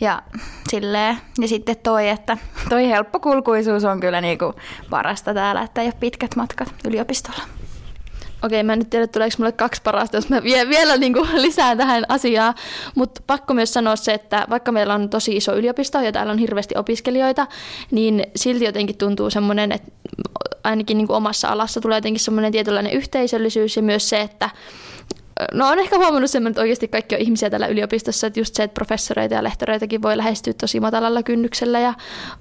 ja 0.00 0.22
silleen. 0.68 1.18
Ja 1.40 1.48
sitten 1.48 1.76
toi, 1.82 2.08
että 2.08 2.38
toi 2.68 2.88
helppokulkuisuus 2.88 3.84
on 3.84 4.00
kyllä 4.00 4.20
niin 4.20 4.38
kuin 4.38 4.52
parasta 4.90 5.34
täällä, 5.34 5.62
että 5.62 5.80
ei 5.80 5.86
ole 5.86 5.94
pitkät 6.00 6.36
matkat 6.36 6.68
yliopistolla. 6.84 7.42
Okei, 8.44 8.62
mä 8.62 8.72
en 8.72 8.78
nyt 8.78 8.90
tiedä, 8.90 9.06
tuleeko 9.06 9.34
mulle 9.38 9.52
kaksi 9.52 9.82
parasta, 9.84 10.16
jos 10.16 10.28
mä 10.28 10.42
vie, 10.42 10.68
vielä 10.68 10.96
niin 10.96 11.12
kuin 11.12 11.28
lisään 11.42 11.78
tähän 11.78 12.04
asiaan. 12.08 12.54
Mutta 12.94 13.20
pakko 13.26 13.54
myös 13.54 13.72
sanoa 13.72 13.96
se, 13.96 14.14
että 14.14 14.46
vaikka 14.50 14.72
meillä 14.72 14.94
on 14.94 15.10
tosi 15.10 15.36
iso 15.36 15.56
yliopisto 15.56 16.00
ja 16.00 16.12
täällä 16.12 16.32
on 16.32 16.38
hirveästi 16.38 16.76
opiskelijoita, 16.76 17.46
niin 17.90 18.26
silti 18.36 18.64
jotenkin 18.64 18.98
tuntuu 18.98 19.30
semmoinen, 19.30 19.72
että 19.72 19.92
ainakin 20.64 20.98
niin 20.98 21.06
kuin 21.06 21.16
omassa 21.16 21.48
alassa 21.48 21.80
tulee 21.80 21.96
jotenkin 21.96 22.20
semmoinen 22.20 22.52
tietynlainen 22.52 22.92
yhteisöllisyys 22.92 23.76
ja 23.76 23.82
myös 23.82 24.08
se, 24.08 24.20
että 24.20 24.50
No 25.52 25.68
on 25.68 25.78
ehkä 25.78 25.98
huomannut 25.98 26.30
sen, 26.30 26.46
että 26.46 26.60
oikeasti 26.60 26.88
kaikki 26.88 27.14
on 27.14 27.20
ihmisiä 27.20 27.50
täällä 27.50 27.66
yliopistossa, 27.66 28.26
että 28.26 28.40
just 28.40 28.54
se, 28.54 28.62
että 28.62 28.74
professoreita 28.74 29.34
ja 29.34 29.42
lehtoreitakin 29.42 30.02
voi 30.02 30.16
lähestyä 30.16 30.52
tosi 30.52 30.80
matalalla 30.80 31.22
kynnyksellä 31.22 31.80
ja 31.80 31.94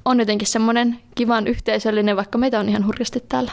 on 0.06 0.20
jotenkin 0.20 0.48
semmoinen 0.48 1.00
kivan 1.16 1.48
yhteisöllinen, 1.48 2.16
vaikka 2.16 2.38
meitä 2.38 2.60
on 2.60 2.70
ihan 2.70 2.86
hurjasti 2.86 3.24
täällä. 3.30 3.52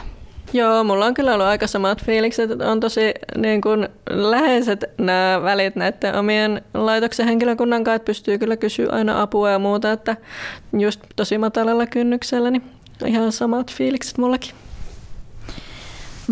Joo, 0.53 0.83
mulla 0.83 1.05
on 1.05 1.13
kyllä 1.13 1.33
ollut 1.33 1.47
aika 1.47 1.67
samat 1.67 2.05
fiilikset, 2.05 2.51
että 2.51 2.71
on 2.71 2.79
tosi 2.79 3.13
niin 3.37 3.61
kuin, 3.61 3.89
läheiset 4.09 4.83
nämä 4.97 5.39
välit 5.43 5.75
näiden 5.75 6.15
omien 6.15 6.61
laitoksen 6.73 7.25
henkilökunnan 7.25 7.83
kanssa, 7.83 7.95
että 7.95 8.05
pystyy 8.05 8.37
kyllä 8.37 8.57
kysyä 8.57 8.91
aina 8.91 9.21
apua 9.21 9.49
ja 9.49 9.59
muuta, 9.59 9.91
että 9.91 10.17
just 10.79 11.01
tosi 11.15 11.37
matalalla 11.37 11.85
kynnyksellä, 11.85 12.51
niin 12.51 12.63
ihan 13.05 13.31
samat 13.31 13.71
fiilikset 13.71 14.17
mullakin. 14.17 14.51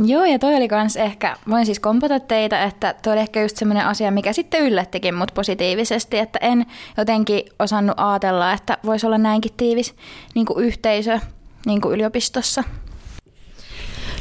Joo, 0.06 0.26
ja 0.26 0.40
toi 0.40 0.56
oli 0.56 0.68
kans 0.68 0.98
ehkä, 0.98 1.36
voin 1.50 1.66
siis 1.66 1.80
kompata 1.80 2.20
teitä, 2.20 2.64
että 2.64 2.96
toi 3.04 3.14
oli 3.14 3.22
ehkä 3.22 3.42
just 3.42 3.58
semmoinen 3.58 3.86
asia, 3.86 4.12
mikä 4.12 4.34
sitten 4.34 4.62
yllättikin 4.62 5.16
mut 5.16 5.32
positiivisesti, 5.34 6.18
että 6.18 6.40
en 6.42 6.66
jotenkin 6.98 7.44
osannut 7.60 7.96
ajatella, 7.98 8.54
että 8.54 8.78
voisi 8.86 9.06
olla 9.06 9.18
näinkin 9.18 9.52
tiivis 9.58 9.96
niin 10.36 10.46
kuin 10.46 10.66
yhteisö 10.66 11.20
niin 11.66 11.82
kuin 11.82 11.96
yliopistossa. 11.96 12.64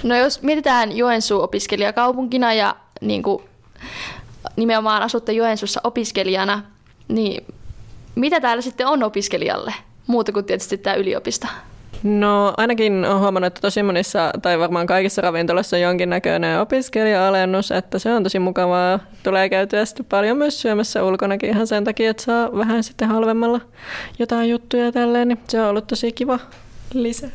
No 0.03 0.17
jos 0.17 0.43
mietitään 0.43 0.97
Joensuu 0.97 1.43
opiskelijakaupunkina 1.43 2.55
ja 2.55 2.77
niin 3.01 3.23
kuin 3.23 3.43
nimenomaan 4.57 5.03
asutte 5.03 5.33
Joensuussa 5.33 5.81
opiskelijana, 5.85 6.63
niin 7.09 7.47
mitä 8.15 8.41
täällä 8.41 8.63
sitten 8.63 8.87
on 8.87 9.03
opiskelijalle, 9.03 9.75
muuta 10.07 10.33
kuin 10.33 10.45
tietysti 10.45 10.79
tämä 10.79 10.97
yliopisto? 10.97 11.47
No 12.03 12.55
ainakin 12.57 13.05
olen 13.05 13.19
huomannut, 13.19 13.47
että 13.47 13.61
tosi 13.61 13.83
monissa 13.83 14.31
tai 14.43 14.59
varmaan 14.59 14.87
kaikissa 14.87 15.23
ravintolassa 15.23 15.77
on 15.77 15.83
jonkinnäköinen 15.83 16.61
opiskelija-alennus, 16.61 17.71
että 17.71 17.99
se 17.99 18.15
on 18.15 18.23
tosi 18.23 18.39
mukavaa. 18.39 18.99
Tulee 19.23 19.49
käytyä 19.49 19.85
sitten 19.85 20.07
paljon 20.07 20.37
myös 20.37 20.61
syömässä 20.61 21.05
ulkonakin 21.05 21.51
ihan 21.51 21.67
sen 21.67 21.85
takia, 21.85 22.11
että 22.11 22.23
saa 22.23 22.57
vähän 22.59 22.83
sitten 22.83 23.09
halvemmalla 23.09 23.61
jotain 24.19 24.51
juttuja 24.51 24.93
tälleen, 24.93 25.29
niin 25.29 25.39
se 25.49 25.61
on 25.61 25.69
ollut 25.69 25.87
tosi 25.87 26.13
kiva 26.13 26.39
lisä. 26.95 27.29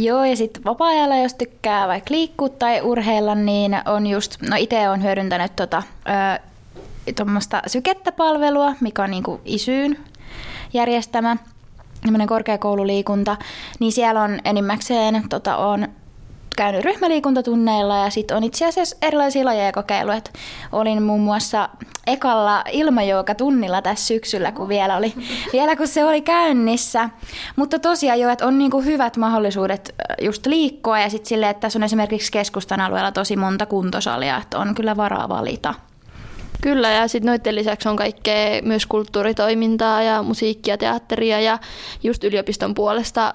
Joo, 0.00 0.24
ja 0.24 0.36
sitten 0.36 0.64
vapaa-ajalla, 0.64 1.16
jos 1.16 1.34
tykkää 1.34 1.88
vaikka 1.88 2.14
liikkua 2.14 2.48
tai 2.48 2.80
urheilla, 2.80 3.34
niin 3.34 3.76
on 3.84 4.06
just, 4.06 4.42
no 4.48 4.56
itse 4.58 4.88
on 4.88 5.02
hyödyntänyt 5.02 5.56
tota, 5.56 5.82
tuommoista 7.16 7.62
sykettäpalvelua, 7.66 8.74
mikä 8.80 9.02
on 9.02 9.10
niinku 9.10 9.40
isyyn 9.44 9.98
järjestämä 10.72 11.36
korkeakoululiikunta, 12.28 13.36
niin 13.80 13.92
siellä 13.92 14.22
on 14.22 14.38
enimmäkseen 14.44 15.28
tota, 15.28 15.56
on 15.56 15.88
käynyt 16.60 16.84
ryhmäliikuntatunneilla 16.84 17.96
ja 17.96 18.10
sitten 18.10 18.36
on 18.36 18.44
itse 18.44 18.66
asiassa 18.66 18.96
erilaisia 19.02 19.44
lajeja 19.44 19.72
kokeillut. 19.72 20.14
Et 20.14 20.32
olin 20.72 21.02
muun 21.02 21.20
muassa 21.20 21.68
ekalla 22.06 22.64
tunnilla 23.36 23.82
tässä 23.82 24.06
syksyllä, 24.06 24.52
kun 24.52 24.68
vielä, 24.68 24.96
oli, 24.96 25.14
vielä 25.52 25.76
kun 25.76 25.88
se 25.88 26.04
oli 26.04 26.20
käynnissä. 26.20 27.10
Mutta 27.56 27.78
tosiaan 27.78 28.20
jo, 28.20 28.28
että 28.28 28.46
on 28.46 28.58
niinku 28.58 28.80
hyvät 28.80 29.16
mahdollisuudet 29.16 29.94
just 30.22 30.46
liikkua 30.46 30.98
ja 30.98 31.10
sitten 31.10 31.28
silleen, 31.28 31.50
että 31.50 31.60
tässä 31.60 31.78
on 31.78 31.82
esimerkiksi 31.82 32.32
keskustan 32.32 32.80
alueella 32.80 33.12
tosi 33.12 33.36
monta 33.36 33.66
kuntosalia, 33.66 34.36
että 34.36 34.58
on 34.58 34.74
kyllä 34.74 34.96
varaa 34.96 35.28
valita. 35.28 35.74
Kyllä, 36.62 36.90
ja 36.90 37.08
sitten 37.08 37.26
noiden 37.26 37.54
lisäksi 37.54 37.88
on 37.88 37.96
kaikkea 37.96 38.62
myös 38.62 38.86
kulttuuritoimintaa 38.86 40.02
ja 40.02 40.22
musiikkia, 40.22 40.78
teatteria 40.78 41.40
ja 41.40 41.58
just 42.02 42.24
yliopiston 42.24 42.74
puolesta 42.74 43.34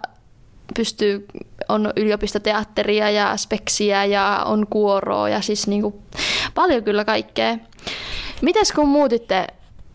pystyy, 0.76 1.28
on 1.70 1.94
yliopistoteatteria 1.96 3.10
ja 3.10 3.38
speksiä 3.38 4.06
ja 4.06 4.44
on 4.46 4.68
kuoroa 4.70 5.30
ja 5.30 5.42
siis 5.42 5.68
niinku 5.68 6.04
paljon 6.56 6.84
kyllä 6.84 7.06
kaikkea. 7.06 7.58
Mites 8.42 8.72
kun 8.72 8.88
muutitte 8.88 9.48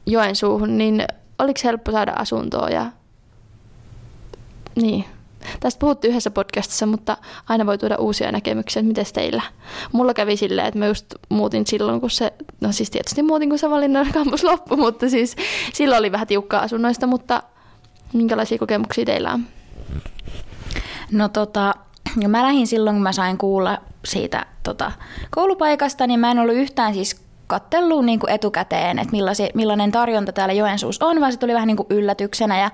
Joensuuhun, 0.07 0.79
niin 0.79 1.05
oliko 1.39 1.61
helppo 1.65 1.93
saada 1.93 2.13
asuntoa 2.17 2.69
ja 2.69 2.87
niin. 4.77 5.05
Tästä 5.61 5.79
puhuttiin 5.79 6.11
yhdessä 6.11 6.31
podcastissa, 6.31 6.87
mutta 6.87 7.17
aina 7.49 7.67
voi 7.67 7.79
tuoda 7.79 7.97
uusia 7.97 8.33
näkemyksiä, 8.33 8.81
että 8.81 8.89
miten 8.89 9.07
teillä. 9.15 9.43
Mulla 9.93 10.15
kävi 10.15 10.37
silleen, 10.37 10.69
että 10.69 10.79
mä 10.79 10.87
just 10.87 11.15
muutin 11.29 11.67
silloin, 11.67 12.01
kun 12.01 12.11
se, 12.11 12.33
no 12.61 12.73
siis 12.73 12.91
tietysti 12.91 13.23
muutin, 13.23 13.49
kun 13.49 13.59
Savonlinnan 13.59 14.13
kampus 14.13 14.45
loppui, 14.45 14.77
mutta 14.77 15.09
siis 15.09 15.37
silloin 15.73 15.99
oli 15.99 16.13
vähän 16.13 16.27
tiukkaa 16.27 16.63
asunnoista, 16.63 17.07
mutta 17.07 17.43
minkälaisia 18.13 18.59
kokemuksia 18.59 19.05
teillä 19.05 19.33
on? 19.33 19.45
No 21.13 21.29
tota, 21.29 21.75
ja 22.21 22.29
mä 22.29 22.43
lähdin 22.43 22.67
silloin, 22.67 22.97
kun 22.97 23.03
mä 23.03 23.13
sain 23.13 23.39
kuulla 23.39 23.79
siitä 24.05 24.47
tota, 24.63 24.93
koulupaikasta, 25.31 26.07
niin 26.07 26.21
mä 26.21 26.31
en 26.31 26.39
ollut 26.39 26.57
yhtään 26.57 26.95
siis 26.95 27.21
kattellut 27.51 28.05
niin 28.05 28.19
kuin 28.19 28.31
etukäteen, 28.31 28.99
että 28.99 29.17
millainen 29.55 29.93
tarjonta 29.93 30.33
täällä 30.33 30.53
Joensuus 30.53 31.03
on, 31.03 31.21
vaan 31.21 31.33
se 31.33 31.39
tuli 31.39 31.55
vähän 31.55 31.67
niin 31.67 31.77
kuin 31.77 31.87
yllätyksenä 31.91 32.61
ja 32.61 32.71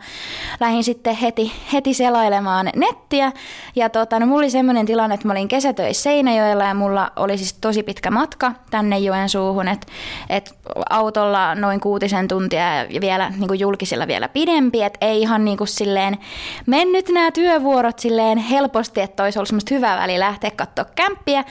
lähdin 0.61 0.85
sitten 0.85 1.14
heti, 1.16 1.52
heti 1.73 1.95
selailemaan 1.95 2.71
nettiä. 2.76 3.33
Ja 3.76 3.88
tota, 3.88 4.18
no, 4.18 4.26
mulla 4.26 4.38
oli 4.38 4.50
semmoinen 4.50 4.87
tilanne, 4.87 5.14
että 5.14 5.26
mä 5.26 5.33
olin 5.33 5.49
kesätöissä 5.49 6.02
Seinäjoella 6.02 6.64
ja 6.64 6.75
mulla 6.75 7.11
oli 7.16 7.38
siis 7.38 7.52
tosi 7.52 7.83
pitkä 7.83 8.11
matka 8.11 8.52
tänne 8.71 8.99
Joensuuhun, 8.99 9.68
että 9.68 9.87
et 10.30 10.54
autolla 10.90 11.54
noin 11.54 11.80
kuutisen 11.80 12.28
tuntia 12.28 12.85
ja 12.85 13.00
vielä 13.00 13.30
niin 13.30 13.49
kuin 13.49 13.61
julkisilla 13.61 14.06
vielä 14.06 14.28
pidempi, 14.28 14.83
että 14.83 15.06
ei 15.06 15.21
ihan 15.21 15.45
niin 15.45 15.59
kuin 15.59 15.68
silleen 15.68 16.18
mennyt 16.66 17.09
nämä 17.09 17.30
työvuorot 17.30 17.99
silleen 17.99 18.38
helposti, 18.38 19.00
että 19.00 19.23
olisi 19.23 19.38
ollut 19.38 19.49
semmoista 19.49 19.75
hyvää 19.75 19.99
väliä 19.99 20.21
lähteä 20.21 20.50
katsoa 20.50 20.85
kämppiä, 20.85 21.45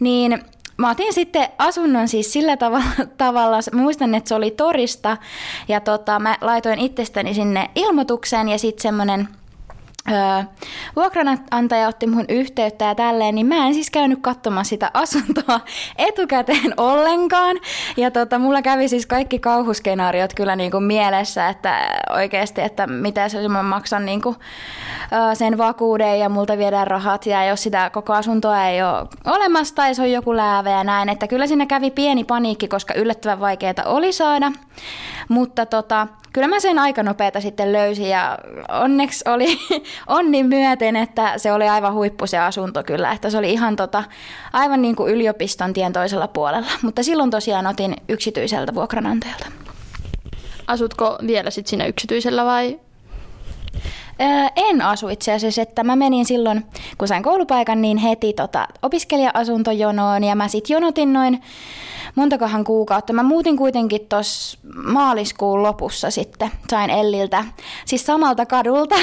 niin 0.00 0.44
Mä 0.82 0.90
otin 0.90 1.12
sitten 1.12 1.48
asunnon 1.58 2.08
siis 2.08 2.32
sillä 2.32 2.56
tavalla, 2.66 2.84
tavalla 3.18 3.58
mä 3.72 3.82
muistan, 3.82 4.14
että 4.14 4.28
se 4.28 4.34
oli 4.34 4.50
torista, 4.50 5.16
ja 5.68 5.80
tota, 5.80 6.18
mä 6.18 6.36
laitoin 6.40 6.78
itsestäni 6.78 7.34
sinne 7.34 7.70
ilmoituksen, 7.74 8.48
ja 8.48 8.58
sitten 8.58 8.82
semmoinen 8.82 9.28
Öö, 10.10 10.44
vuokranantaja 10.96 11.88
otti 11.88 12.06
mun 12.06 12.24
yhteyttä 12.28 12.84
ja 12.84 12.94
tälleen, 12.94 13.34
niin 13.34 13.46
mä 13.46 13.66
en 13.66 13.74
siis 13.74 13.90
käynyt 13.90 14.18
katsomaan 14.22 14.64
sitä 14.64 14.90
asuntoa 14.94 15.60
etukäteen 16.08 16.74
ollenkaan. 16.76 17.56
Ja 17.96 18.10
tota, 18.10 18.38
mulla 18.38 18.62
kävi 18.62 18.88
siis 18.88 19.06
kaikki 19.06 19.38
kauhuskenaariot 19.38 20.34
kyllä 20.34 20.56
niinku 20.56 20.80
mielessä, 20.80 21.48
että 21.48 22.02
oikeasti, 22.10 22.60
että 22.60 22.86
mitä 22.86 23.28
se 23.28 23.48
mä 23.48 23.62
maksan 23.62 24.04
niinku, 24.04 24.36
öö, 25.12 25.34
sen 25.34 25.58
vakuuden 25.58 26.18
ja 26.18 26.28
multa 26.28 26.58
viedään 26.58 26.86
rahat 26.86 27.26
ja 27.26 27.44
jos 27.44 27.62
sitä 27.62 27.90
koko 27.90 28.12
asuntoa 28.12 28.66
ei 28.66 28.82
ole 28.82 29.06
olemassa 29.24 29.74
tai 29.74 29.94
se 29.94 30.02
on 30.02 30.12
joku 30.12 30.36
lääve 30.36 30.70
ja 30.70 30.84
näin. 30.84 31.08
Että 31.08 31.26
kyllä 31.26 31.46
siinä 31.46 31.66
kävi 31.66 31.90
pieni 31.90 32.24
paniikki, 32.24 32.68
koska 32.68 32.94
yllättävän 32.94 33.40
vaikeaa 33.40 33.72
oli 33.84 34.12
saada 34.12 34.52
Mutta 35.28 35.66
tota, 35.66 36.06
kyllä 36.32 36.48
mä 36.48 36.60
sen 36.60 36.78
aika 36.78 37.02
nopeeta 37.02 37.40
sitten 37.40 37.72
löysin 37.72 38.08
ja 38.08 38.38
onneksi 38.68 39.24
oli 39.28 39.58
onni 40.06 40.42
myöten, 40.42 40.96
että 40.96 41.38
se 41.38 41.52
oli 41.52 41.68
aivan 41.68 41.94
huippu 41.94 42.26
se 42.26 42.38
asunto 42.38 42.82
kyllä, 42.82 43.12
että 43.12 43.30
se 43.30 43.38
oli 43.38 43.52
ihan 43.52 43.76
tota, 43.76 44.04
aivan 44.52 44.82
niin 44.82 44.96
kuin 44.96 45.12
yliopiston 45.12 45.72
tien 45.72 45.92
toisella 45.92 46.28
puolella. 46.28 46.70
Mutta 46.82 47.02
silloin 47.02 47.30
tosiaan 47.30 47.66
otin 47.66 47.96
yksityiseltä 48.08 48.74
vuokranantajalta. 48.74 49.46
Asutko 50.66 51.18
vielä 51.26 51.50
sitten 51.50 51.70
siinä 51.70 51.86
yksityisellä 51.86 52.44
vai 52.44 52.80
en 54.56 54.82
asu 54.82 55.08
itse 55.08 55.32
asiassa, 55.32 55.62
että 55.62 55.84
mä 55.84 55.96
menin 55.96 56.26
silloin, 56.26 56.66
kun 56.98 57.08
sain 57.08 57.22
koulupaikan, 57.22 57.82
niin 57.82 57.98
heti 57.98 58.32
tota, 58.32 58.68
opiskelija-asuntojonoon 58.82 60.24
ja 60.24 60.34
mä 60.34 60.48
sitten 60.48 60.74
jonotin 60.74 61.12
noin 61.12 61.42
montakohan 62.14 62.64
kuukautta. 62.64 63.12
Mä 63.12 63.22
muutin 63.22 63.56
kuitenkin 63.56 64.06
tuossa 64.08 64.58
maaliskuun 64.84 65.62
lopussa 65.62 66.10
sitten, 66.10 66.50
sain 66.70 66.90
Elliltä, 66.90 67.44
siis 67.84 68.06
samalta 68.06 68.46
kadulta, 68.46 68.96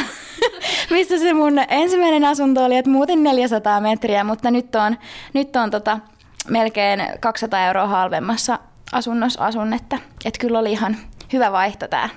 missä 0.91 1.19
se 1.19 1.33
mun 1.33 1.59
ensimmäinen 1.67 2.25
asunto 2.25 2.65
oli, 2.65 2.77
että 2.77 2.91
muutin 2.91 3.23
400 3.23 3.81
metriä, 3.81 4.23
mutta 4.23 4.51
nyt 4.51 4.75
on, 4.75 4.97
nyt 5.33 5.55
on 5.55 5.71
tota, 5.71 5.99
melkein 6.49 7.01
200 7.19 7.65
euroa 7.65 7.87
halvemmassa 7.87 8.59
asunnossa 8.91 9.45
asun, 9.45 9.73
että, 9.73 9.99
että 10.25 10.39
kyllä 10.39 10.59
oli 10.59 10.71
ihan 10.71 10.97
hyvä 11.33 11.51
vaihto 11.51 11.87
tämä. 11.87 12.09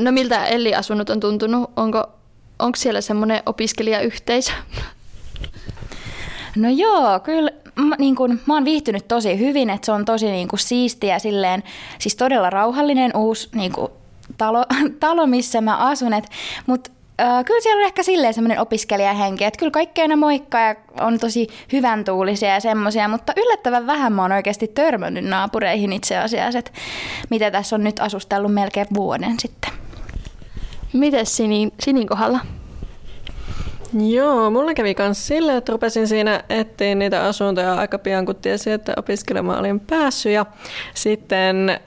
No 0.00 0.12
miltä 0.12 0.46
Elli-asunnot 0.46 1.10
on 1.10 1.20
tuntunut? 1.20 1.70
Onko, 1.76 2.08
onko 2.58 2.76
siellä 2.76 3.00
semmoinen 3.00 3.42
opiskelijayhteisö? 3.46 4.52
No 6.56 6.68
joo, 6.68 7.20
kyllä 7.20 7.50
mä, 7.74 7.96
niin 7.98 8.16
kun, 8.16 8.40
mä 8.46 8.54
oon 8.54 8.64
viihtynyt 8.64 9.08
tosi 9.08 9.38
hyvin, 9.38 9.70
että 9.70 9.86
se 9.86 9.92
on 9.92 10.04
tosi 10.04 10.30
niin 10.30 10.48
kun, 10.48 10.58
siistiä 10.58 11.18
silleen, 11.18 11.62
siis 11.98 12.16
todella 12.16 12.50
rauhallinen 12.50 13.16
uusi 13.16 13.48
niin 13.54 13.72
kun, 13.72 13.90
talo, 14.38 14.64
talo, 15.00 15.26
missä 15.26 15.60
mä 15.60 15.76
asun, 15.76 16.12
mutta 16.66 16.90
äh, 17.20 17.44
kyllä 17.44 17.60
siellä 17.60 17.80
on 17.80 17.86
ehkä 17.86 18.02
silleen 18.02 18.34
semmoinen 18.34 18.60
opiskelijahenki, 18.60 19.44
että 19.44 19.58
kyllä 19.58 19.70
kaikki 19.70 20.02
aina 20.02 20.16
moikkaa 20.16 20.60
ja 20.60 20.74
on 21.00 21.18
tosi 21.18 21.46
hyvän 21.72 22.04
tuulisia 22.04 22.48
ja 22.48 22.60
semmoisia, 22.60 23.08
mutta 23.08 23.32
yllättävän 23.36 23.86
vähän 23.86 24.12
mä 24.12 24.22
oon 24.22 24.32
oikeasti 24.32 24.68
törmännyt 24.68 25.24
naapureihin 25.24 25.92
itse 25.92 26.18
asiassa, 26.18 26.58
että 26.58 26.70
mitä 27.30 27.50
tässä 27.50 27.76
on 27.76 27.84
nyt 27.84 28.00
asustellut 28.00 28.54
melkein 28.54 28.86
vuoden 28.94 29.34
sitten. 29.38 29.70
Mites 30.92 31.36
Sinin, 31.36 31.72
Sinin 31.80 32.08
kohdalla? 32.08 32.40
Joo, 33.92 34.50
mulla 34.50 34.74
kävi 34.74 34.94
myös 34.98 35.26
silleen, 35.26 35.58
että 35.58 35.72
rupesin 35.72 36.08
siinä 36.08 36.44
etsiä 36.48 36.94
niitä 36.94 37.24
asuntoja 37.24 37.74
aika 37.74 37.98
pian, 37.98 38.26
kun 38.26 38.36
tiesin, 38.36 38.72
että 38.72 38.92
opiskelemaan 38.96 39.58
olin 39.58 39.80
päässyt. 39.80 40.32
Ja 40.32 40.46
sitten 40.94 41.80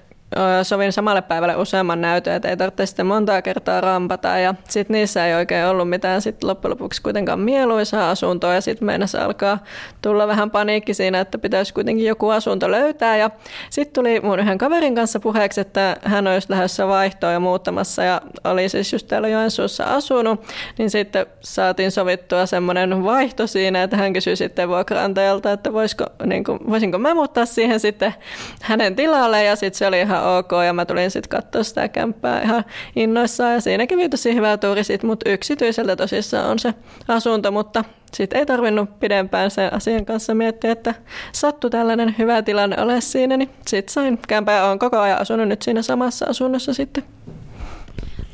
sovin 0.64 0.94
samalle 0.94 1.22
päivälle 1.22 1.56
useamman 1.56 2.02
näytön, 2.02 2.34
että 2.34 2.50
ei 2.50 2.58
tarvitse 2.58 2.86
sitten 2.86 3.06
montaa 3.06 3.42
kertaa 3.42 3.82
rampata. 3.82 4.28
Ja 4.28 4.56
sitten 4.70 4.94
niissä 4.94 5.28
ei 5.28 5.34
oikein 5.34 5.66
ollut 5.66 5.90
mitään 5.90 6.22
sit 6.22 6.44
loppujen 6.44 6.72
lopuksi 6.72 7.02
kuitenkaan 7.02 7.40
mieluisaa 7.40 8.10
asuntoa. 8.10 8.54
Ja 8.54 8.62
sitten 8.62 8.86
meinasi 8.86 9.18
alkaa 9.18 9.60
tulla 10.02 10.28
vähän 10.28 10.52
paniikki 10.52 10.94
siinä, 10.94 11.20
että 11.20 11.38
pitäisi 11.38 11.74
kuitenkin 11.74 12.06
joku 12.06 12.30
asunto 12.30 12.72
löytää. 12.72 13.18
Ja 13.18 13.30
sitten 13.70 13.94
tuli 13.94 14.20
mun 14.20 14.40
yhden 14.40 14.58
kaverin 14.58 14.96
kanssa 14.96 15.20
puheeksi, 15.20 15.62
että 15.62 15.98
hän 16.04 16.28
olisi 16.28 16.50
lähdössä 16.50 16.88
vaihtoa 16.88 17.32
ja 17.32 17.40
muuttamassa. 17.40 18.04
Ja 18.04 18.22
oli 18.44 18.70
siis 18.70 18.94
just 18.94 19.08
täällä 19.08 19.28
Joensuussa 19.28 19.84
asunut. 19.84 20.46
Niin 20.78 20.90
sitten 20.90 21.26
saatiin 21.40 21.92
sovittua 21.92 22.46
semmoinen 22.46 23.04
vaihto 23.04 23.48
siinä, 23.48 23.84
että 23.84 23.98
hän 23.98 24.14
kysyi 24.14 24.36
sitten 24.36 24.70
vuokraantajalta, 24.70 25.52
että 25.52 25.74
voisiko, 25.74 26.06
niin 26.26 26.44
kuin, 26.44 26.60
voisinko 26.70 26.98
mä 26.98 27.14
muuttaa 27.14 27.46
siihen 27.46 27.80
sitten 27.80 28.14
hänen 28.62 28.96
tilalle. 28.96 29.44
Ja 29.44 29.56
sitten 29.56 29.78
se 29.78 29.88
oli 29.88 30.00
ihan 30.00 30.23
ok 30.24 30.52
ja 30.66 30.74
mä 30.74 30.86
tulin 30.86 31.12
sitten 31.12 31.30
katsoa 31.30 31.64
sitä 31.64 31.88
kämppää 31.88 32.42
ihan 32.42 32.66
innoissaan 32.96 33.54
ja 33.54 33.62
siinä 33.62 33.88
kävi 33.88 34.10
tosi 34.10 34.36
hyvä 34.36 34.58
tuuri 34.58 34.84
sit, 34.84 35.04
mutta 35.04 35.30
yksityiseltä 35.30 35.96
tosissaan 35.96 36.50
on 36.50 36.60
se 36.60 36.74
asunto, 37.08 37.52
mutta 37.52 37.84
sitten 38.14 38.40
ei 38.40 38.46
tarvinnut 38.46 39.00
pidempään 39.00 39.52
sen 39.52 39.74
asian 39.74 40.06
kanssa 40.06 40.36
miettiä, 40.36 40.72
että 40.72 40.94
sattu 41.32 41.70
tällainen 41.70 42.16
hyvä 42.18 42.42
tilanne 42.42 42.82
ole 42.82 43.02
siinä, 43.02 43.38
niin 43.38 43.50
sitten 43.68 43.94
sain 43.94 44.20
kämpää 44.28 44.58
ja 44.58 44.66
olen 44.66 44.80
koko 44.80 45.00
ajan 45.00 45.22
asunut 45.22 45.48
nyt 45.48 45.62
siinä 45.62 45.82
samassa 45.82 46.26
asunnossa 46.30 46.74
sitten. 46.74 47.04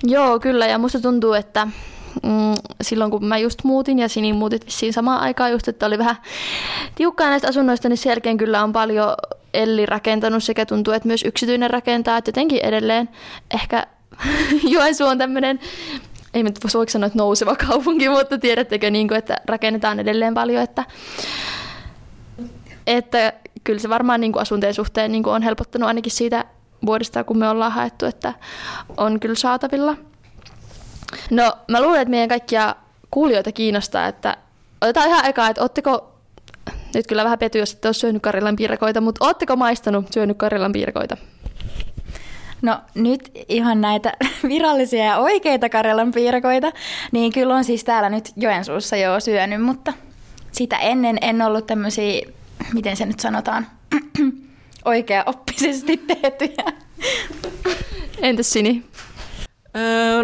Joo, 0.03 0.39
kyllä 0.39 0.67
ja 0.67 0.77
musta 0.77 1.00
tuntuu, 1.00 1.34
että 1.34 1.67
mm, 2.24 2.53
silloin 2.81 3.12
kun 3.12 3.25
mä 3.25 3.38
just 3.38 3.63
muutin 3.63 4.00
ja 4.00 4.10
Sini 4.10 4.34
muutit 4.34 4.65
vissiin 4.65 4.93
samaan 4.93 5.22
aikaan 5.22 5.51
just, 5.51 5.67
että 5.67 5.86
oli 5.86 5.98
vähän 5.98 6.15
tiukkaa 6.96 7.29
näistä 7.29 7.48
asunnoista, 7.48 7.90
niin 7.90 7.98
sen 7.98 8.09
jälkeen 8.09 8.37
kyllä 8.37 8.63
on 8.63 8.74
paljon 8.74 9.13
Elli 9.53 9.85
rakentanut 9.85 10.44
sekä 10.44 10.66
tuntuu, 10.66 10.94
että 10.94 11.07
myös 11.07 11.24
yksityinen 11.24 11.70
rakentaa, 11.70 12.18
että 12.18 12.29
jotenkin 12.29 12.66
edelleen 12.66 13.09
ehkä 13.53 13.88
Joensuu 14.74 15.07
on 15.07 15.18
tämmöinen, 15.18 15.59
ei 16.33 16.44
nyt 16.44 16.59
voiko 16.74 16.90
sanoa, 16.90 17.07
että 17.07 17.18
nouseva 17.18 17.55
kaupunki, 17.55 18.09
mutta 18.09 18.38
tiedättekö, 18.38 18.90
niin 18.90 19.07
kuin, 19.07 19.18
että 19.18 19.38
rakennetaan 19.46 20.00
edelleen 20.00 20.33
paljon, 20.33 20.64
että, 20.64 20.85
että 22.88 23.33
kyllä 23.64 23.79
se 23.79 23.90
varmaan 23.90 24.22
niin 24.22 24.31
kuin 24.31 24.42
asunteen 24.42 24.74
suhteen 24.74 25.12
niin 25.12 25.24
kuin 25.24 25.33
on 25.33 25.42
helpottanut 25.42 25.88
ainakin 25.88 26.12
siitä 26.12 26.46
vuodesta, 26.85 27.24
kun 27.24 27.38
me 27.38 27.50
ollaan 27.50 27.72
haettu, 27.72 28.05
että 28.05 28.33
on 28.98 29.20
kyllä 29.20 29.35
saatavilla. 29.35 29.98
No 31.29 31.57
mä 31.68 31.81
luulen, 31.81 32.01
että 32.01 32.09
meidän 32.09 32.29
kaikkia 32.29 32.75
kuulijoita 33.12 33.51
kiinnostaa, 33.51 34.07
että 34.07 34.38
otetaan 34.81 35.07
ihan 35.07 35.25
eka, 35.25 35.48
että 35.48 35.62
ootteko 35.62 36.19
nyt 36.93 37.07
kyllä 37.07 37.23
vähän 37.23 37.39
pety, 37.39 37.59
jos 37.59 37.73
ette 37.73 37.87
ole 37.87 37.93
syönyt 37.93 38.21
Karilan 38.21 38.55
piirakoita, 38.55 39.01
mutta 39.01 39.25
ootteko 39.25 39.55
maistanut 39.55 40.13
syönyt 40.13 40.37
Karilan 40.37 40.71
piirakoita? 40.71 41.17
No 42.61 42.79
nyt 42.95 43.31
ihan 43.49 43.81
näitä 43.81 44.13
virallisia 44.47 45.03
ja 45.03 45.17
oikeita 45.17 45.69
Karjalan 45.69 46.11
piirakoita, 46.11 46.71
niin 47.11 47.33
kyllä 47.33 47.55
on 47.55 47.63
siis 47.63 47.83
täällä 47.83 48.09
nyt 48.09 48.31
Joensuussa 48.37 48.97
jo 48.97 49.19
syönyt, 49.19 49.61
mutta 49.61 49.93
sitä 50.51 50.77
ennen 50.77 51.17
en 51.21 51.41
ollut 51.41 51.67
tämmöisiä, 51.67 52.21
miten 52.73 52.97
se 52.97 53.05
nyt 53.05 53.19
sanotaan, 53.19 53.67
oikea-oppisesti 54.85 55.97
tehtyjä. 56.21 56.73
Entäs 58.21 58.49
Sini? 58.49 58.83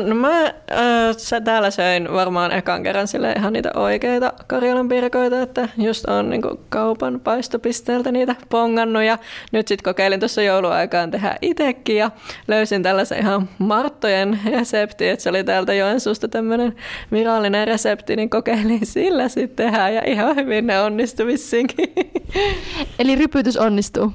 No 0.05 0.15
mä 0.15 0.41
öö, 0.41 1.41
täällä 1.43 1.71
söin 1.71 2.13
varmaan 2.13 2.51
ekan 2.51 2.83
kerran 2.83 3.07
sille 3.07 3.31
ihan 3.37 3.53
niitä 3.53 3.71
oikeita 3.75 4.33
Karjalan 4.47 4.89
pirkoita, 4.89 5.41
että 5.41 5.69
just 5.77 6.05
on 6.05 6.29
niinku 6.29 6.59
kaupan 6.69 7.19
paistopisteeltä 7.19 8.11
niitä 8.11 8.35
pongannut 8.49 9.03
ja 9.03 9.17
nyt 9.51 9.67
sitten 9.67 9.83
kokeilin 9.83 10.19
tuossa 10.19 10.41
jouluaikaan 10.41 11.11
tehdä 11.11 11.35
itsekin 11.41 11.97
ja 11.97 12.11
löysin 12.47 12.83
tällaisen 12.83 13.19
ihan 13.19 13.49
Marttojen 13.59 14.39
resepti, 14.45 15.09
että 15.09 15.23
se 15.23 15.29
oli 15.29 15.43
täältä 15.43 15.73
Joensuusta 15.73 16.27
tämmöinen 16.27 16.75
virallinen 17.11 17.67
resepti, 17.67 18.15
niin 18.15 18.29
kokeilin 18.29 18.85
sillä 18.85 19.29
sitten 19.29 19.65
tehdä 19.65 19.89
ja 19.89 20.01
ihan 20.05 20.35
hyvin 20.35 20.67
ne 20.67 20.81
onnistui 20.81 21.25
vissinkin. 21.25 21.93
Eli 22.99 23.15
rypytys 23.15 23.57
onnistuu? 23.57 24.13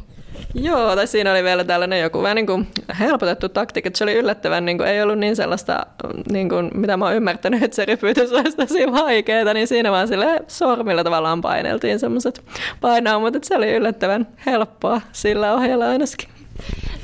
Joo, 0.55 0.97
tai 0.97 1.07
siinä 1.07 1.33
oli 1.33 1.45
vielä 1.45 1.65
tällainen 1.65 2.01
joku 2.01 2.23
vähän 2.23 2.35
niin 2.37 2.47
kuin 2.47 2.69
helpotettu 3.01 3.49
taktiikka, 3.49 3.89
että 3.89 3.99
se 3.99 4.05
oli 4.05 4.15
yllättävän, 4.15 4.65
niin 4.65 4.79
kuin, 4.79 4.89
ei 4.89 5.03
ollut 5.03 5.19
niin 5.19 5.37
sellaista, 5.37 5.87
niin 6.33 6.49
kuin, 6.49 6.71
mitä 6.75 6.97
mä 6.97 7.05
oon 7.05 7.15
ymmärtänyt, 7.15 7.63
että 7.63 7.75
se 7.75 7.85
rypytys 7.85 8.33
olisi 8.33 8.57
tosi 8.57 8.93
vaikeaa, 8.93 9.55
niin 9.55 9.67
siinä 9.67 9.91
vaan 9.91 10.09
sille 10.09 10.41
sormilla 10.49 11.05
tavallaan 11.05 11.41
paineltiin 11.41 11.99
semmoiset 11.99 12.43
painaumat, 12.81 13.37
että 13.37 13.49
se 13.49 13.57
oli 13.57 13.73
yllättävän 13.73 14.27
helppoa 14.47 15.01
sillä 15.13 15.55
ohjalla 15.55 15.89
ainakin. 15.89 16.40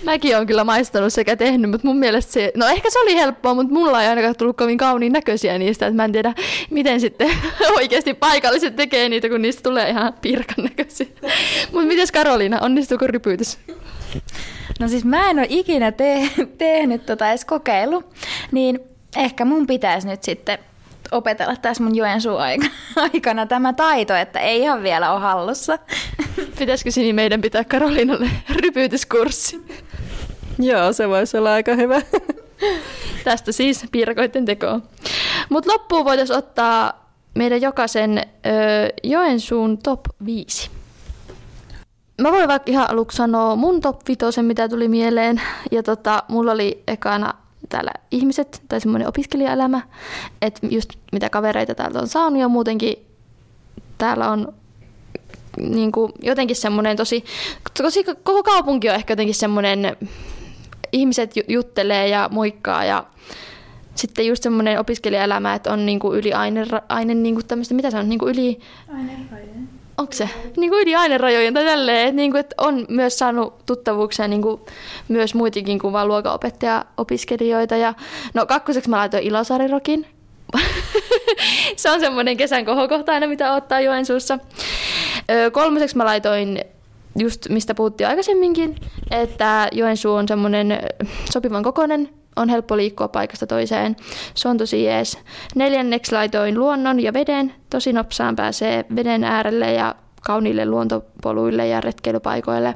Mäkin 0.04 0.36
olen 0.36 0.46
kyllä 0.46 0.64
maistanut 0.64 1.12
sekä 1.12 1.36
tehnyt, 1.36 1.70
mutta 1.70 1.86
mun 1.86 1.96
mielestä 1.98 2.32
se, 2.32 2.52
no 2.56 2.66
ehkä 2.66 2.90
se 2.90 2.98
oli 2.98 3.16
helppoa, 3.16 3.54
mutta 3.54 3.72
mulla 3.74 4.02
ei 4.02 4.08
ainakaan 4.08 4.36
tullut 4.36 4.56
kovin 4.56 4.78
kauniin 4.78 5.12
näköisiä 5.12 5.58
niistä, 5.58 5.86
että 5.86 5.96
mä 5.96 6.04
en 6.04 6.12
tiedä, 6.12 6.34
miten 6.70 7.00
sitten 7.00 7.30
oikeasti 7.76 8.14
paikalliset 8.14 8.76
tekee 8.76 9.08
niitä, 9.08 9.28
kun 9.28 9.42
niistä 9.42 9.62
tulee 9.62 9.90
ihan 9.90 10.14
pirkan 10.22 10.64
näköisiä. 10.64 11.06
mutta 11.72 11.88
mites 11.88 12.12
Karoliina, 12.12 12.60
onnistuuko 12.60 13.06
rypytys? 13.06 13.58
No 14.80 14.88
siis 14.88 15.04
mä 15.04 15.30
en 15.30 15.38
ole 15.38 15.46
ikinä 15.50 15.92
te- 15.92 16.30
tehnyt 16.58 17.06
tota 17.06 17.28
edes 17.28 17.44
kokeilu, 17.44 18.04
niin 18.52 18.80
ehkä 19.16 19.44
mun 19.44 19.66
pitäisi 19.66 20.08
nyt 20.08 20.22
sitten 20.22 20.58
opetella 21.10 21.56
tässä 21.56 21.82
mun 21.82 21.96
Joensuun 21.96 22.40
aikana 22.96 23.46
tämä 23.46 23.72
taito, 23.72 24.14
että 24.14 24.40
ei 24.40 24.60
ihan 24.60 24.82
vielä 24.82 25.12
ole 25.12 25.20
hallussa. 25.20 25.78
Pitäisikö 26.58 26.90
sinä 26.90 27.12
meidän 27.12 27.40
pitää 27.40 27.64
Karoliinalle 27.64 28.30
rypytyskurssi? 28.50 29.66
Joo, 30.58 30.92
se 30.92 31.08
voisi 31.08 31.38
olla 31.38 31.52
aika 31.52 31.74
hyvä. 31.74 32.02
Tästä 33.24 33.52
siis 33.52 33.86
piirakoiden 33.92 34.44
tekoa. 34.44 34.80
Mutta 35.48 35.72
loppuun 35.72 36.04
voitaisiin 36.04 36.38
ottaa 36.38 37.10
meidän 37.34 37.60
jokaisen 37.60 38.18
ö, 38.18 38.22
Joensuun 39.02 39.78
top 39.78 40.00
5. 40.26 40.70
Mä 42.20 42.32
voin 42.32 42.48
vaikka 42.48 42.70
ihan 42.70 42.90
aluksi 42.90 43.16
sanoa 43.16 43.56
mun 43.56 43.80
top 43.80 44.00
5, 44.08 44.42
mitä 44.42 44.68
tuli 44.68 44.88
mieleen. 44.88 45.40
Ja 45.70 45.82
tota, 45.82 46.22
mulla 46.28 46.52
oli 46.52 46.82
ekana 46.88 47.34
täällä 47.68 47.90
ihmiset 48.10 48.62
tai 48.68 48.80
semmoinen 48.80 49.08
opiskelijaelämä, 49.08 49.82
että 50.42 50.66
just 50.70 50.90
mitä 51.12 51.30
kavereita 51.30 51.74
täältä 51.74 51.98
on 51.98 52.08
saanut 52.08 52.40
ja 52.40 52.48
muutenkin 52.48 52.96
täällä 53.98 54.30
on 54.30 54.54
niin 55.56 55.92
kuin 55.92 56.12
jotenkin 56.22 56.56
semmoinen 56.56 56.96
tosi, 56.96 57.24
tosi, 57.82 58.04
koko 58.04 58.42
kaupunki 58.42 58.88
on 58.88 58.94
ehkä 58.94 59.12
jotenkin 59.12 59.34
semmoinen 59.34 59.96
ihmiset 60.92 61.36
ju- 61.36 61.44
juttelee 61.48 62.08
ja 62.08 62.28
moikkaa 62.32 62.84
ja 62.84 63.04
sitten 63.94 64.26
just 64.26 64.42
semmoinen 64.42 64.80
opiskelijaelämä, 64.80 65.54
että 65.54 65.72
on 65.72 65.86
niinku 65.86 66.14
yli 66.14 66.32
aine, 66.32 66.66
aine 66.88 67.14
niinku 67.14 67.42
tämmöistä, 67.42 67.74
mitä 67.74 67.90
se 67.90 67.98
on, 67.98 68.08
niinku 68.08 68.28
yli... 68.28 68.60
Onko 69.98 70.12
se? 70.12 70.28
Niin 70.56 70.70
kuin 70.70 70.82
yli 70.82 70.94
ainerajojen 70.94 71.54
tai 71.54 71.64
tälleen, 71.64 72.08
että, 72.08 72.16
niin 72.16 72.30
kuin, 72.30 72.40
että 72.40 72.54
on 72.58 72.86
myös 72.88 73.18
saanut 73.18 73.66
tuttavuuksia 73.66 74.28
niin 74.28 74.42
kuin, 74.42 74.60
myös 75.08 75.34
muitakin 75.34 75.78
kuin 75.78 75.92
vain 75.92 76.08
luokanopettaja-opiskelijoita. 76.08 77.76
Ja, 77.76 77.94
no 78.34 78.46
kakkoseksi 78.46 78.90
mä 78.90 78.96
laitoin 78.96 79.22
Ilosarirokin. 79.22 80.06
se 81.76 81.90
on 81.90 82.00
semmoinen 82.00 82.36
kesän 82.36 82.64
kohokohta 82.64 83.12
aina, 83.12 83.26
mitä 83.26 83.54
ottaa 83.54 83.80
Joensuussa. 83.80 84.38
Ö, 85.30 85.50
kolmoseksi 85.50 85.96
mä 85.96 86.04
laitoin 86.04 86.60
just 87.18 87.48
mistä 87.48 87.74
puhuttiin 87.74 88.08
aikaisemminkin, 88.08 88.76
että 89.10 89.68
Joensuu 89.72 90.14
on 90.14 90.28
semmoinen 90.28 90.78
sopivan 91.30 91.62
kokoinen, 91.62 92.08
on 92.36 92.48
helppo 92.48 92.76
liikkua 92.76 93.08
paikasta 93.08 93.46
toiseen. 93.46 93.96
Se 94.34 94.48
on 94.48 94.58
tosi 94.58 94.84
jees. 94.84 95.18
Neljänneksi 95.54 96.12
laitoin 96.12 96.58
luonnon 96.58 97.00
ja 97.00 97.12
veden. 97.12 97.54
Tosi 97.70 97.92
nopsaan 97.92 98.36
pääsee 98.36 98.84
veden 98.96 99.24
äärelle 99.24 99.72
ja 99.72 99.94
kauniille 100.26 100.66
luontopoluille 100.66 101.66
ja 101.68 101.80
retkeilypaikoille. 101.80 102.74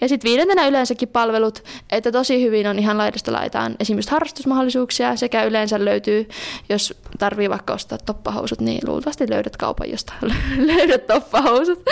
Ja 0.00 0.08
sitten 0.08 0.28
viidentenä 0.28 0.66
yleensäkin 0.66 1.08
palvelut, 1.08 1.64
että 1.90 2.12
tosi 2.12 2.42
hyvin 2.42 2.66
on 2.66 2.78
ihan 2.78 2.98
laidasta 2.98 3.32
laitaan 3.32 3.76
esimerkiksi 3.80 4.10
harrastusmahdollisuuksia 4.10 5.16
sekä 5.16 5.44
yleensä 5.44 5.84
löytyy, 5.84 6.28
jos 6.68 6.94
tarvii 7.18 7.50
vaikka 7.50 7.72
ostaa 7.72 7.98
toppahousut, 7.98 8.60
niin 8.60 8.88
luultavasti 8.88 9.30
löydät 9.30 9.56
kaupan, 9.56 9.90
josta 9.90 10.12
löydät 10.76 11.06
toppahousut. 11.06 11.84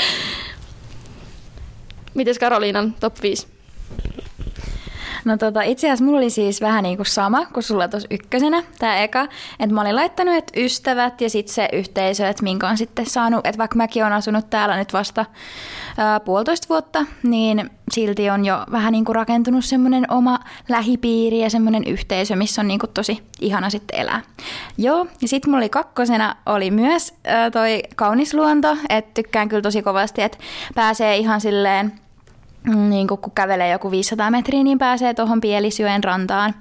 Mites 2.15 2.39
Karoliinan 2.39 2.95
top 3.01 3.23
5? 3.23 3.47
No 5.25 5.37
tota, 5.37 5.63
itse 5.63 5.87
asiassa 5.87 6.05
mulla 6.05 6.19
oli 6.19 6.31
siis 6.31 6.61
vähän 6.61 6.83
niin 6.83 6.97
kuin 6.97 7.07
sama 7.07 7.47
kuin 7.47 7.65
sulla 7.65 7.89
tuossa 7.89 8.09
ykkösenä, 8.11 8.63
tämä 8.79 8.97
eka. 8.97 9.23
Että 9.61 9.75
mä 9.75 9.81
olin 9.81 9.97
laittanut, 9.97 10.35
että 10.35 10.61
ystävät 10.61 11.21
ja 11.21 11.31
sitten 11.31 11.55
se 11.55 11.69
yhteisö, 11.73 12.29
että 12.29 12.43
minkä 12.43 12.69
on 12.69 12.79
sitten 12.79 13.07
saanut, 13.07 13.47
että 13.47 13.59
vaikka 13.59 13.77
mäkin 13.77 14.03
olen 14.03 14.15
asunut 14.15 14.51
täällä 14.51 14.77
nyt 14.77 14.93
vasta 14.93 15.25
ää, 15.99 16.21
puolitoista 16.21 16.69
vuotta, 16.69 17.07
niin 17.23 17.71
silti 17.93 18.31
on 18.31 18.45
jo 18.45 18.65
vähän 18.73 18.93
niin 18.93 19.05
kuin 19.05 19.17
rakentunut 19.17 19.65
semmoinen 19.65 20.11
oma 20.11 20.39
lähipiiri 20.69 21.41
ja 21.41 21.51
semmoinen 21.51 21.85
yhteisö, 21.87 22.37
missä 22.37 22.61
on 22.61 22.69
niin 22.69 22.81
kuin 22.81 22.91
tosi 22.95 23.23
ihana 23.41 23.71
sitten 23.71 24.01
elää. 24.01 24.21
Joo, 24.79 25.07
ja 25.23 25.29
sitten 25.29 25.51
mulla 25.51 25.59
oli 25.59 25.69
kakkosena 25.69 26.37
oli 26.47 26.71
myös 26.71 27.15
ää, 27.25 27.51
toi 27.51 27.83
kaunis 27.97 28.35
luonto, 28.35 28.77
että 28.89 29.11
tykkään 29.15 29.49
kyllä 29.49 29.63
tosi 29.63 29.83
kovasti, 29.83 30.23
että 30.23 30.39
pääsee 30.75 31.17
ihan 31.17 31.41
silleen 31.41 31.93
niin 32.67 33.07
kun 33.07 33.19
kävelee 33.35 33.71
joku 33.71 33.91
500 33.91 34.31
metriä, 34.31 34.63
niin 34.63 34.79
pääsee 34.79 35.15
tuohon 35.15 35.41
Pielisjoen 35.41 36.05
rantaan. 36.05 36.55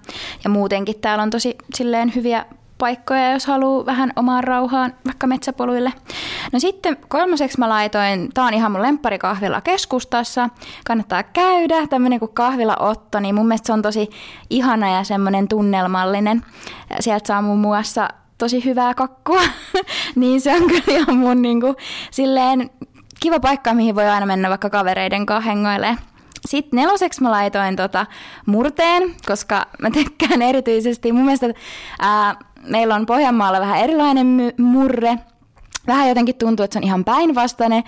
Ja 0.44 0.50
muutenkin 0.50 1.00
täällä 1.00 1.22
on 1.22 1.30
tosi 1.30 1.56
silleen 1.74 2.16
hyviä 2.16 2.46
paikkoja, 2.78 3.32
jos 3.32 3.46
haluaa 3.46 3.86
vähän 3.86 4.14
omaan 4.16 4.44
rauhaan, 4.44 4.94
vaikka 5.06 5.28
metsäpoluille. 5.28 5.94
No 6.52 6.60
sitten 6.60 6.98
kolmoseksi 7.08 7.60
mä 7.60 7.70
laitoin, 7.70 8.30
tää 8.34 8.46
on 8.46 8.54
ihan 8.54 8.72
mun 8.72 8.82
lempparikahvila 8.82 9.62
keskustassa, 9.62 10.50
kannattaa 10.86 11.24
käydä, 11.24 11.88
tämmönen 11.88 12.20
kuin 12.20 12.34
kahvila 12.34 12.76
Otto, 12.80 13.20
niin 13.20 13.36
mun 13.36 13.48
mielestä 13.48 13.68
se 13.68 13.74
on 13.74 13.82
tosi 13.82 14.10
ihana 14.50 14.96
ja 14.96 15.04
semmoinen 15.04 15.48
tunnelmallinen. 15.48 16.46
Sieltä 17.00 17.28
saa 17.28 17.42
muun 17.42 17.60
muassa 17.60 18.10
tosi 18.38 18.66
hyvää 18.66 18.94
kakkua, 18.94 19.42
niin 20.16 20.42
se 20.42 20.56
on 20.56 20.68
kyllä 20.68 20.84
ihan 20.88 21.18
mun 21.18 21.42
niinku, 21.42 21.76
silleen 22.12 22.70
kiva 23.24 23.40
paikka, 23.40 23.74
mihin 23.74 23.96
voi 23.96 24.08
aina 24.10 24.26
mennä 24.26 24.50
vaikka 24.50 24.70
kavereiden 24.70 25.26
kanssa 25.26 25.50
hengoilemaan. 25.50 25.98
Sitten 26.46 26.78
neloseksi 26.78 27.22
mä 27.22 27.32
laitoin 27.32 27.76
tota 27.76 28.06
murteen, 28.46 29.16
koska 29.26 29.66
mä 29.82 29.92
tykkään 29.92 30.42
erityisesti. 30.42 31.12
Mun 31.12 31.26
mielestä 31.26 31.48
ää, 32.00 32.36
meillä 32.68 32.96
on 32.96 33.06
Pohjanmaalla 33.06 33.60
vähän 33.60 33.80
erilainen 33.80 34.28
my- 34.28 34.54
murre, 34.58 35.20
vähän 35.88 36.10
jotenkin 36.10 36.36
tuntuu, 36.36 36.64
että 36.64 36.74
se 36.74 36.80
on 36.80 36.84
ihan 36.84 37.04
päinvastainen, 37.04 37.84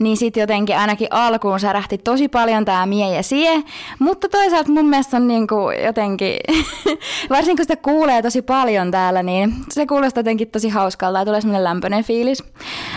niin 0.00 0.16
sitten 0.16 0.40
jotenkin 0.40 0.78
ainakin 0.78 1.08
alkuun 1.10 1.60
särähti 1.60 1.98
tosi 1.98 2.28
paljon 2.28 2.64
tämä 2.64 2.86
mie 2.86 3.14
ja 3.14 3.22
sie, 3.22 3.62
mutta 3.98 4.28
toisaalta 4.28 4.70
mun 4.70 4.86
mielestä 4.86 5.16
on 5.16 5.28
niinku 5.28 5.56
jotenkin, 5.84 6.36
varsinkin 7.30 7.56
kun 7.56 7.64
sitä 7.64 7.76
kuulee 7.76 8.22
tosi 8.22 8.42
paljon 8.42 8.90
täällä, 8.90 9.22
niin 9.22 9.54
se 9.70 9.86
kuulostaa 9.86 10.20
jotenkin 10.20 10.50
tosi 10.50 10.68
hauskalta 10.68 11.18
ja 11.18 11.24
tulee 11.24 11.40
semmoinen 11.40 11.64
lämpöinen 11.64 12.04
fiilis. 12.04 12.44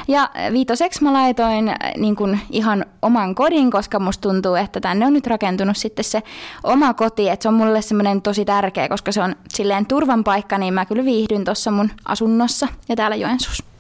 Ja 0.08 0.30
viitoseksi 0.54 1.04
mä 1.04 1.14
laitoin 1.14 1.76
niin 1.98 2.16
kuin 2.16 2.40
ihan 2.50 2.86
oman 3.02 3.36
kodin, 3.36 3.72
koska 3.72 4.00
musta 4.00 4.30
tuntuu, 4.30 4.56
että 4.56 4.80
tänne 4.82 5.06
on 5.06 5.14
nyt 5.14 5.28
rakentunut 5.28 5.78
sitten 5.78 6.06
se 6.06 6.24
oma 6.64 6.94
koti, 6.94 7.30
että 7.30 7.44
se 7.44 7.50
on 7.50 7.54
mulle 7.54 7.82
semmoinen 7.82 8.22
tosi 8.22 8.46
tärkeä, 8.46 8.90
koska 8.90 9.12
se 9.12 9.22
on 9.22 9.36
silleen 9.50 9.86
turvan 9.86 10.24
paikka, 10.24 10.58
niin 10.58 10.74
mä 10.74 10.86
kyllä 10.86 11.06
viihdyn 11.06 11.46
tuossa 11.46 11.72
mun 11.72 11.90
asunnossa 12.06 12.68
ja 12.90 12.96
täällä 12.96 13.16
Joensuussa. 13.16 13.73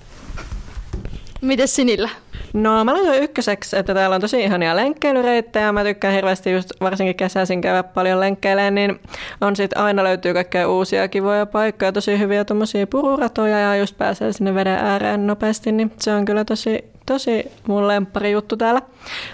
Mites 1.43 1.75
Sinillä? 1.75 2.09
No 2.53 2.85
mä 2.85 2.93
laitoin 2.93 3.23
ykköseksi, 3.23 3.77
että 3.77 3.93
täällä 3.93 4.15
on 4.15 4.21
tosi 4.21 4.43
ihania 4.43 4.75
lenkkeilyreittejä. 4.75 5.71
Mä 5.71 5.83
tykkään 5.83 6.13
hirveästi 6.13 6.51
just 6.51 6.69
varsinkin 6.81 7.15
kesäisin 7.15 7.61
käydä 7.61 7.83
paljon 7.83 8.19
lenkkeilemään, 8.19 8.75
niin 8.75 8.99
on 9.41 9.55
sit 9.55 9.77
aina 9.77 10.03
löytyy 10.03 10.33
kaikkea 10.33 10.69
uusia 10.69 11.07
kivoja 11.07 11.45
paikkoja, 11.45 11.91
tosi 11.91 12.19
hyviä 12.19 12.45
tommosia 12.45 12.87
pururatoja 12.87 13.59
ja 13.59 13.75
just 13.75 13.97
pääsee 13.97 14.33
sinne 14.33 14.55
veden 14.55 14.77
ääreen 14.77 15.27
nopeasti, 15.27 15.71
niin 15.71 15.91
se 15.99 16.11
on 16.11 16.25
kyllä 16.25 16.45
tosi, 16.45 16.83
tosi 17.05 17.51
mun 17.67 17.87
lemppari 17.87 18.31
juttu 18.31 18.57
täällä. 18.57 18.81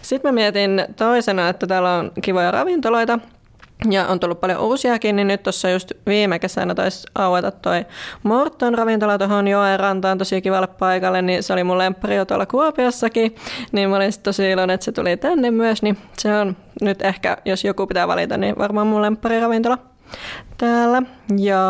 Sitten 0.01 0.29
mä 0.29 0.35
mietin 0.35 0.85
toisena, 0.95 1.49
että 1.49 1.67
täällä 1.67 1.93
on 1.93 2.11
kivoja 2.21 2.51
ravintoloita, 2.51 3.19
ja 3.91 4.07
on 4.07 4.19
tullut 4.19 4.41
paljon 4.41 4.59
uusiakin, 4.59 5.15
niin 5.15 5.27
nyt 5.27 5.43
tuossa 5.43 5.69
just 5.69 5.91
viime 6.07 6.39
kesänä 6.39 6.75
taisi 6.75 7.07
aueta 7.15 7.51
toi 7.51 7.85
Morton 8.23 8.73
ravintola 8.73 9.17
tuohon 9.17 9.47
joen 9.47 9.79
rantaan. 9.79 10.17
Tosi 10.17 10.41
kivalle 10.41 10.67
paikalle, 10.67 11.21
niin 11.21 11.43
se 11.43 11.53
oli 11.53 11.63
mun 11.63 11.77
lemppari 11.77 12.15
jo 12.15 12.25
tuolla 12.25 12.45
Kuopiossakin, 12.45 13.35
niin 13.71 13.89
mä 13.89 13.95
olin 13.95 14.11
tosi 14.23 14.51
iloinen, 14.51 14.73
että 14.73 14.85
se 14.85 14.91
tuli 14.91 15.17
tänne 15.17 15.51
myös, 15.51 15.81
niin 15.81 15.97
se 16.17 16.37
on 16.37 16.57
nyt 16.81 17.01
ehkä, 17.01 17.37
jos 17.45 17.63
joku 17.63 17.87
pitää 17.87 18.07
valita, 18.07 18.37
niin 18.37 18.57
varmaan 18.57 18.87
mun 18.87 19.01
lemppari 19.01 19.39
ravintola 19.39 19.77
täällä. 20.57 21.01
Ja 21.37 21.61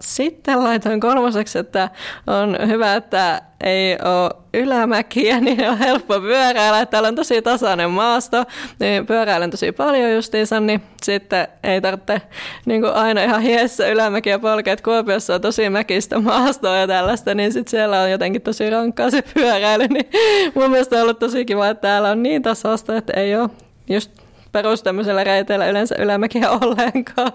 sitten 0.00 0.64
laitoin 0.64 1.00
kolmoseksi, 1.00 1.58
että 1.58 1.90
on 2.26 2.56
hyvä, 2.66 2.94
että 2.94 3.42
ei 3.64 3.98
ole 4.04 4.30
ylämäkiä, 4.54 5.40
niin 5.40 5.70
on 5.70 5.78
helppo 5.78 6.20
pyöräillä. 6.20 6.86
Täällä 6.86 7.08
on 7.08 7.14
tosi 7.14 7.42
tasainen 7.42 7.90
maasto, 7.90 8.44
niin 8.80 9.06
pyöräilen 9.06 9.50
tosi 9.50 9.72
paljon 9.72 10.12
justiinsa, 10.12 10.60
niin 10.60 10.82
sitten 11.02 11.48
ei 11.62 11.80
tarvitse 11.80 12.22
niin 12.66 12.80
kuin 12.80 12.92
aina 12.92 13.22
ihan 13.22 13.42
hiessä 13.42 13.88
ylämäkiä 13.88 14.38
polkea. 14.38 14.72
Että 14.72 14.84
Kuopiossa 14.84 15.34
on 15.34 15.40
tosi 15.40 15.70
mäkistä 15.70 16.20
maastoa 16.20 16.76
ja 16.76 16.86
tällaista, 16.86 17.34
niin 17.34 17.52
sitten 17.52 17.70
siellä 17.70 18.00
on 18.00 18.10
jotenkin 18.10 18.42
tosi 18.42 18.70
rankkaa 18.70 19.10
se 19.10 19.22
pyöräily. 19.34 19.88
Niin 19.88 20.10
mun 20.54 20.70
mielestä 20.70 20.96
on 20.96 21.02
ollut 21.02 21.18
tosi 21.18 21.44
kiva, 21.44 21.68
että 21.68 21.80
täällä 21.80 22.10
on 22.10 22.22
niin 22.22 22.42
tasasta, 22.42 22.96
että 22.96 23.12
ei 23.12 23.36
ole 23.36 23.50
just 23.88 24.27
perus 24.52 24.82
tämmöisellä 24.82 25.24
reiteillä 25.24 25.68
yleensä 25.68 25.94
ylämäkiä 25.98 26.50
ollenkaan. 26.50 27.32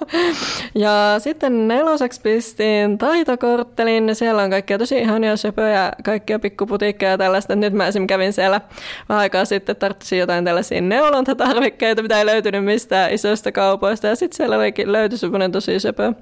Ja 0.75 1.15
sitten 1.17 1.67
neloseksi 1.67 2.21
pistiin 2.21 2.97
taitokorttelin. 2.97 4.15
Siellä 4.15 4.43
on 4.43 4.49
kaikkia 4.49 4.77
tosi 4.77 4.99
ihania 4.99 5.37
söpöjä, 5.37 5.91
kaikkia 6.03 6.39
pikkuputiikkeja 6.39 7.11
ja 7.11 7.17
tällaista. 7.17 7.55
Nyt 7.55 7.73
mä 7.73 7.87
esimerkiksi 7.87 8.13
kävin 8.13 8.33
siellä 8.33 8.61
vähän 9.09 9.21
aikaa 9.21 9.45
sitten, 9.45 9.75
tarvitsin 9.75 10.19
jotain 10.19 10.45
tällaisia 10.45 10.81
neulontatarvikkeita, 10.81 12.01
mitä 12.01 12.19
ei 12.19 12.25
löytynyt 12.25 12.65
mistään 12.65 13.13
isoista 13.13 13.51
kaupoista. 13.51 14.07
Ja 14.07 14.15
sitten 14.15 14.37
siellä 14.37 14.57
löytyi 14.85 15.17
semmoinen 15.17 15.51
tosi 15.51 15.79
söpö 15.79 16.13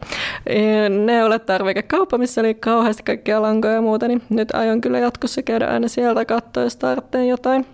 neuletarvikekauppa, 1.06 2.18
missä 2.18 2.42
oli 2.42 2.54
kauheasti 2.54 3.04
kaikkia 3.04 3.42
lankoja 3.42 3.74
ja 3.74 3.82
muuta. 3.82 4.08
Niin 4.08 4.22
nyt 4.30 4.56
aion 4.56 4.82
kyllä 4.82 5.00
jatkossa 5.00 5.42
käydä 5.42 5.68
aina 5.68 5.88
sieltä 5.88 6.26
katsoa, 6.26 6.64
jos 6.64 6.76
tarvitsee 6.76 7.26
jotain. 7.26 7.66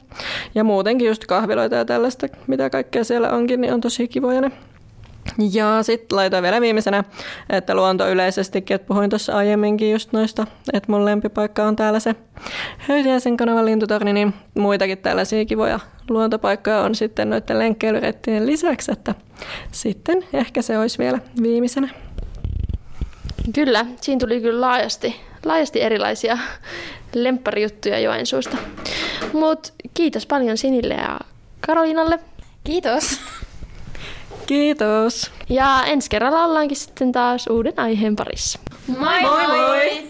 Ja 0.55 0.63
muutenkin 0.63 1.07
just 1.07 1.25
kahviloita 1.25 1.75
ja 1.75 1.85
tällaista, 1.85 2.27
mitä 2.47 2.69
kaikkea 2.69 3.03
siellä 3.03 3.29
onkin, 3.29 3.61
niin 3.61 3.73
on 3.73 3.81
tosi 3.81 4.07
kivoja 4.07 4.41
ne. 4.41 4.51
Ja 5.51 5.83
sitten 5.83 6.15
laitoin 6.15 6.43
vielä 6.43 6.61
viimeisenä, 6.61 7.03
että 7.49 7.75
luonto 7.75 8.09
yleisestikin, 8.09 8.75
että 8.75 8.87
puhuin 8.87 9.09
tuossa 9.09 9.37
aiemminkin 9.37 9.91
just 9.91 10.13
noista, 10.13 10.47
että 10.73 10.91
mun 10.91 11.05
lempipaikka 11.05 11.63
on 11.63 11.75
täällä 11.75 11.99
se 11.99 12.15
Höysiäisen 12.77 13.37
kanavan 13.37 13.65
lintutorni, 13.65 14.13
niin 14.13 14.33
muitakin 14.55 14.97
tällaisia 14.97 15.45
kivoja 15.45 15.79
luontopaikkoja 16.09 16.81
on 16.81 16.95
sitten 16.95 17.29
noiden 17.29 17.59
lenkkeilyreittien 17.59 18.45
lisäksi, 18.45 18.91
että 18.91 19.15
sitten 19.71 20.23
ehkä 20.33 20.61
se 20.61 20.77
olisi 20.77 20.97
vielä 20.97 21.19
viimeisenä. 21.41 21.89
Kyllä, 23.55 23.85
siinä 24.01 24.19
tuli 24.19 24.41
kyllä 24.41 24.61
laajasti, 24.61 25.15
laajasti 25.45 25.81
erilaisia 25.81 26.37
lempparijuttuja 27.13 27.99
Joensuusta. 27.99 28.57
Mutta 29.33 29.69
kiitos 29.93 30.25
paljon 30.25 30.57
Sinille 30.57 30.93
ja 30.93 31.19
Karoliinalle. 31.61 32.19
Kiitos. 32.63 33.19
Kiitos. 34.45 35.31
Ja 35.49 35.83
ensi 35.85 36.09
kerralla 36.09 36.45
ollaankin 36.45 36.77
sitten 36.77 37.11
taas 37.11 37.47
uuden 37.47 37.73
aiheen 37.79 38.15
parissa. 38.15 38.59
Moi 38.87 39.21
moi! 39.21 39.47
moi. 39.47 40.07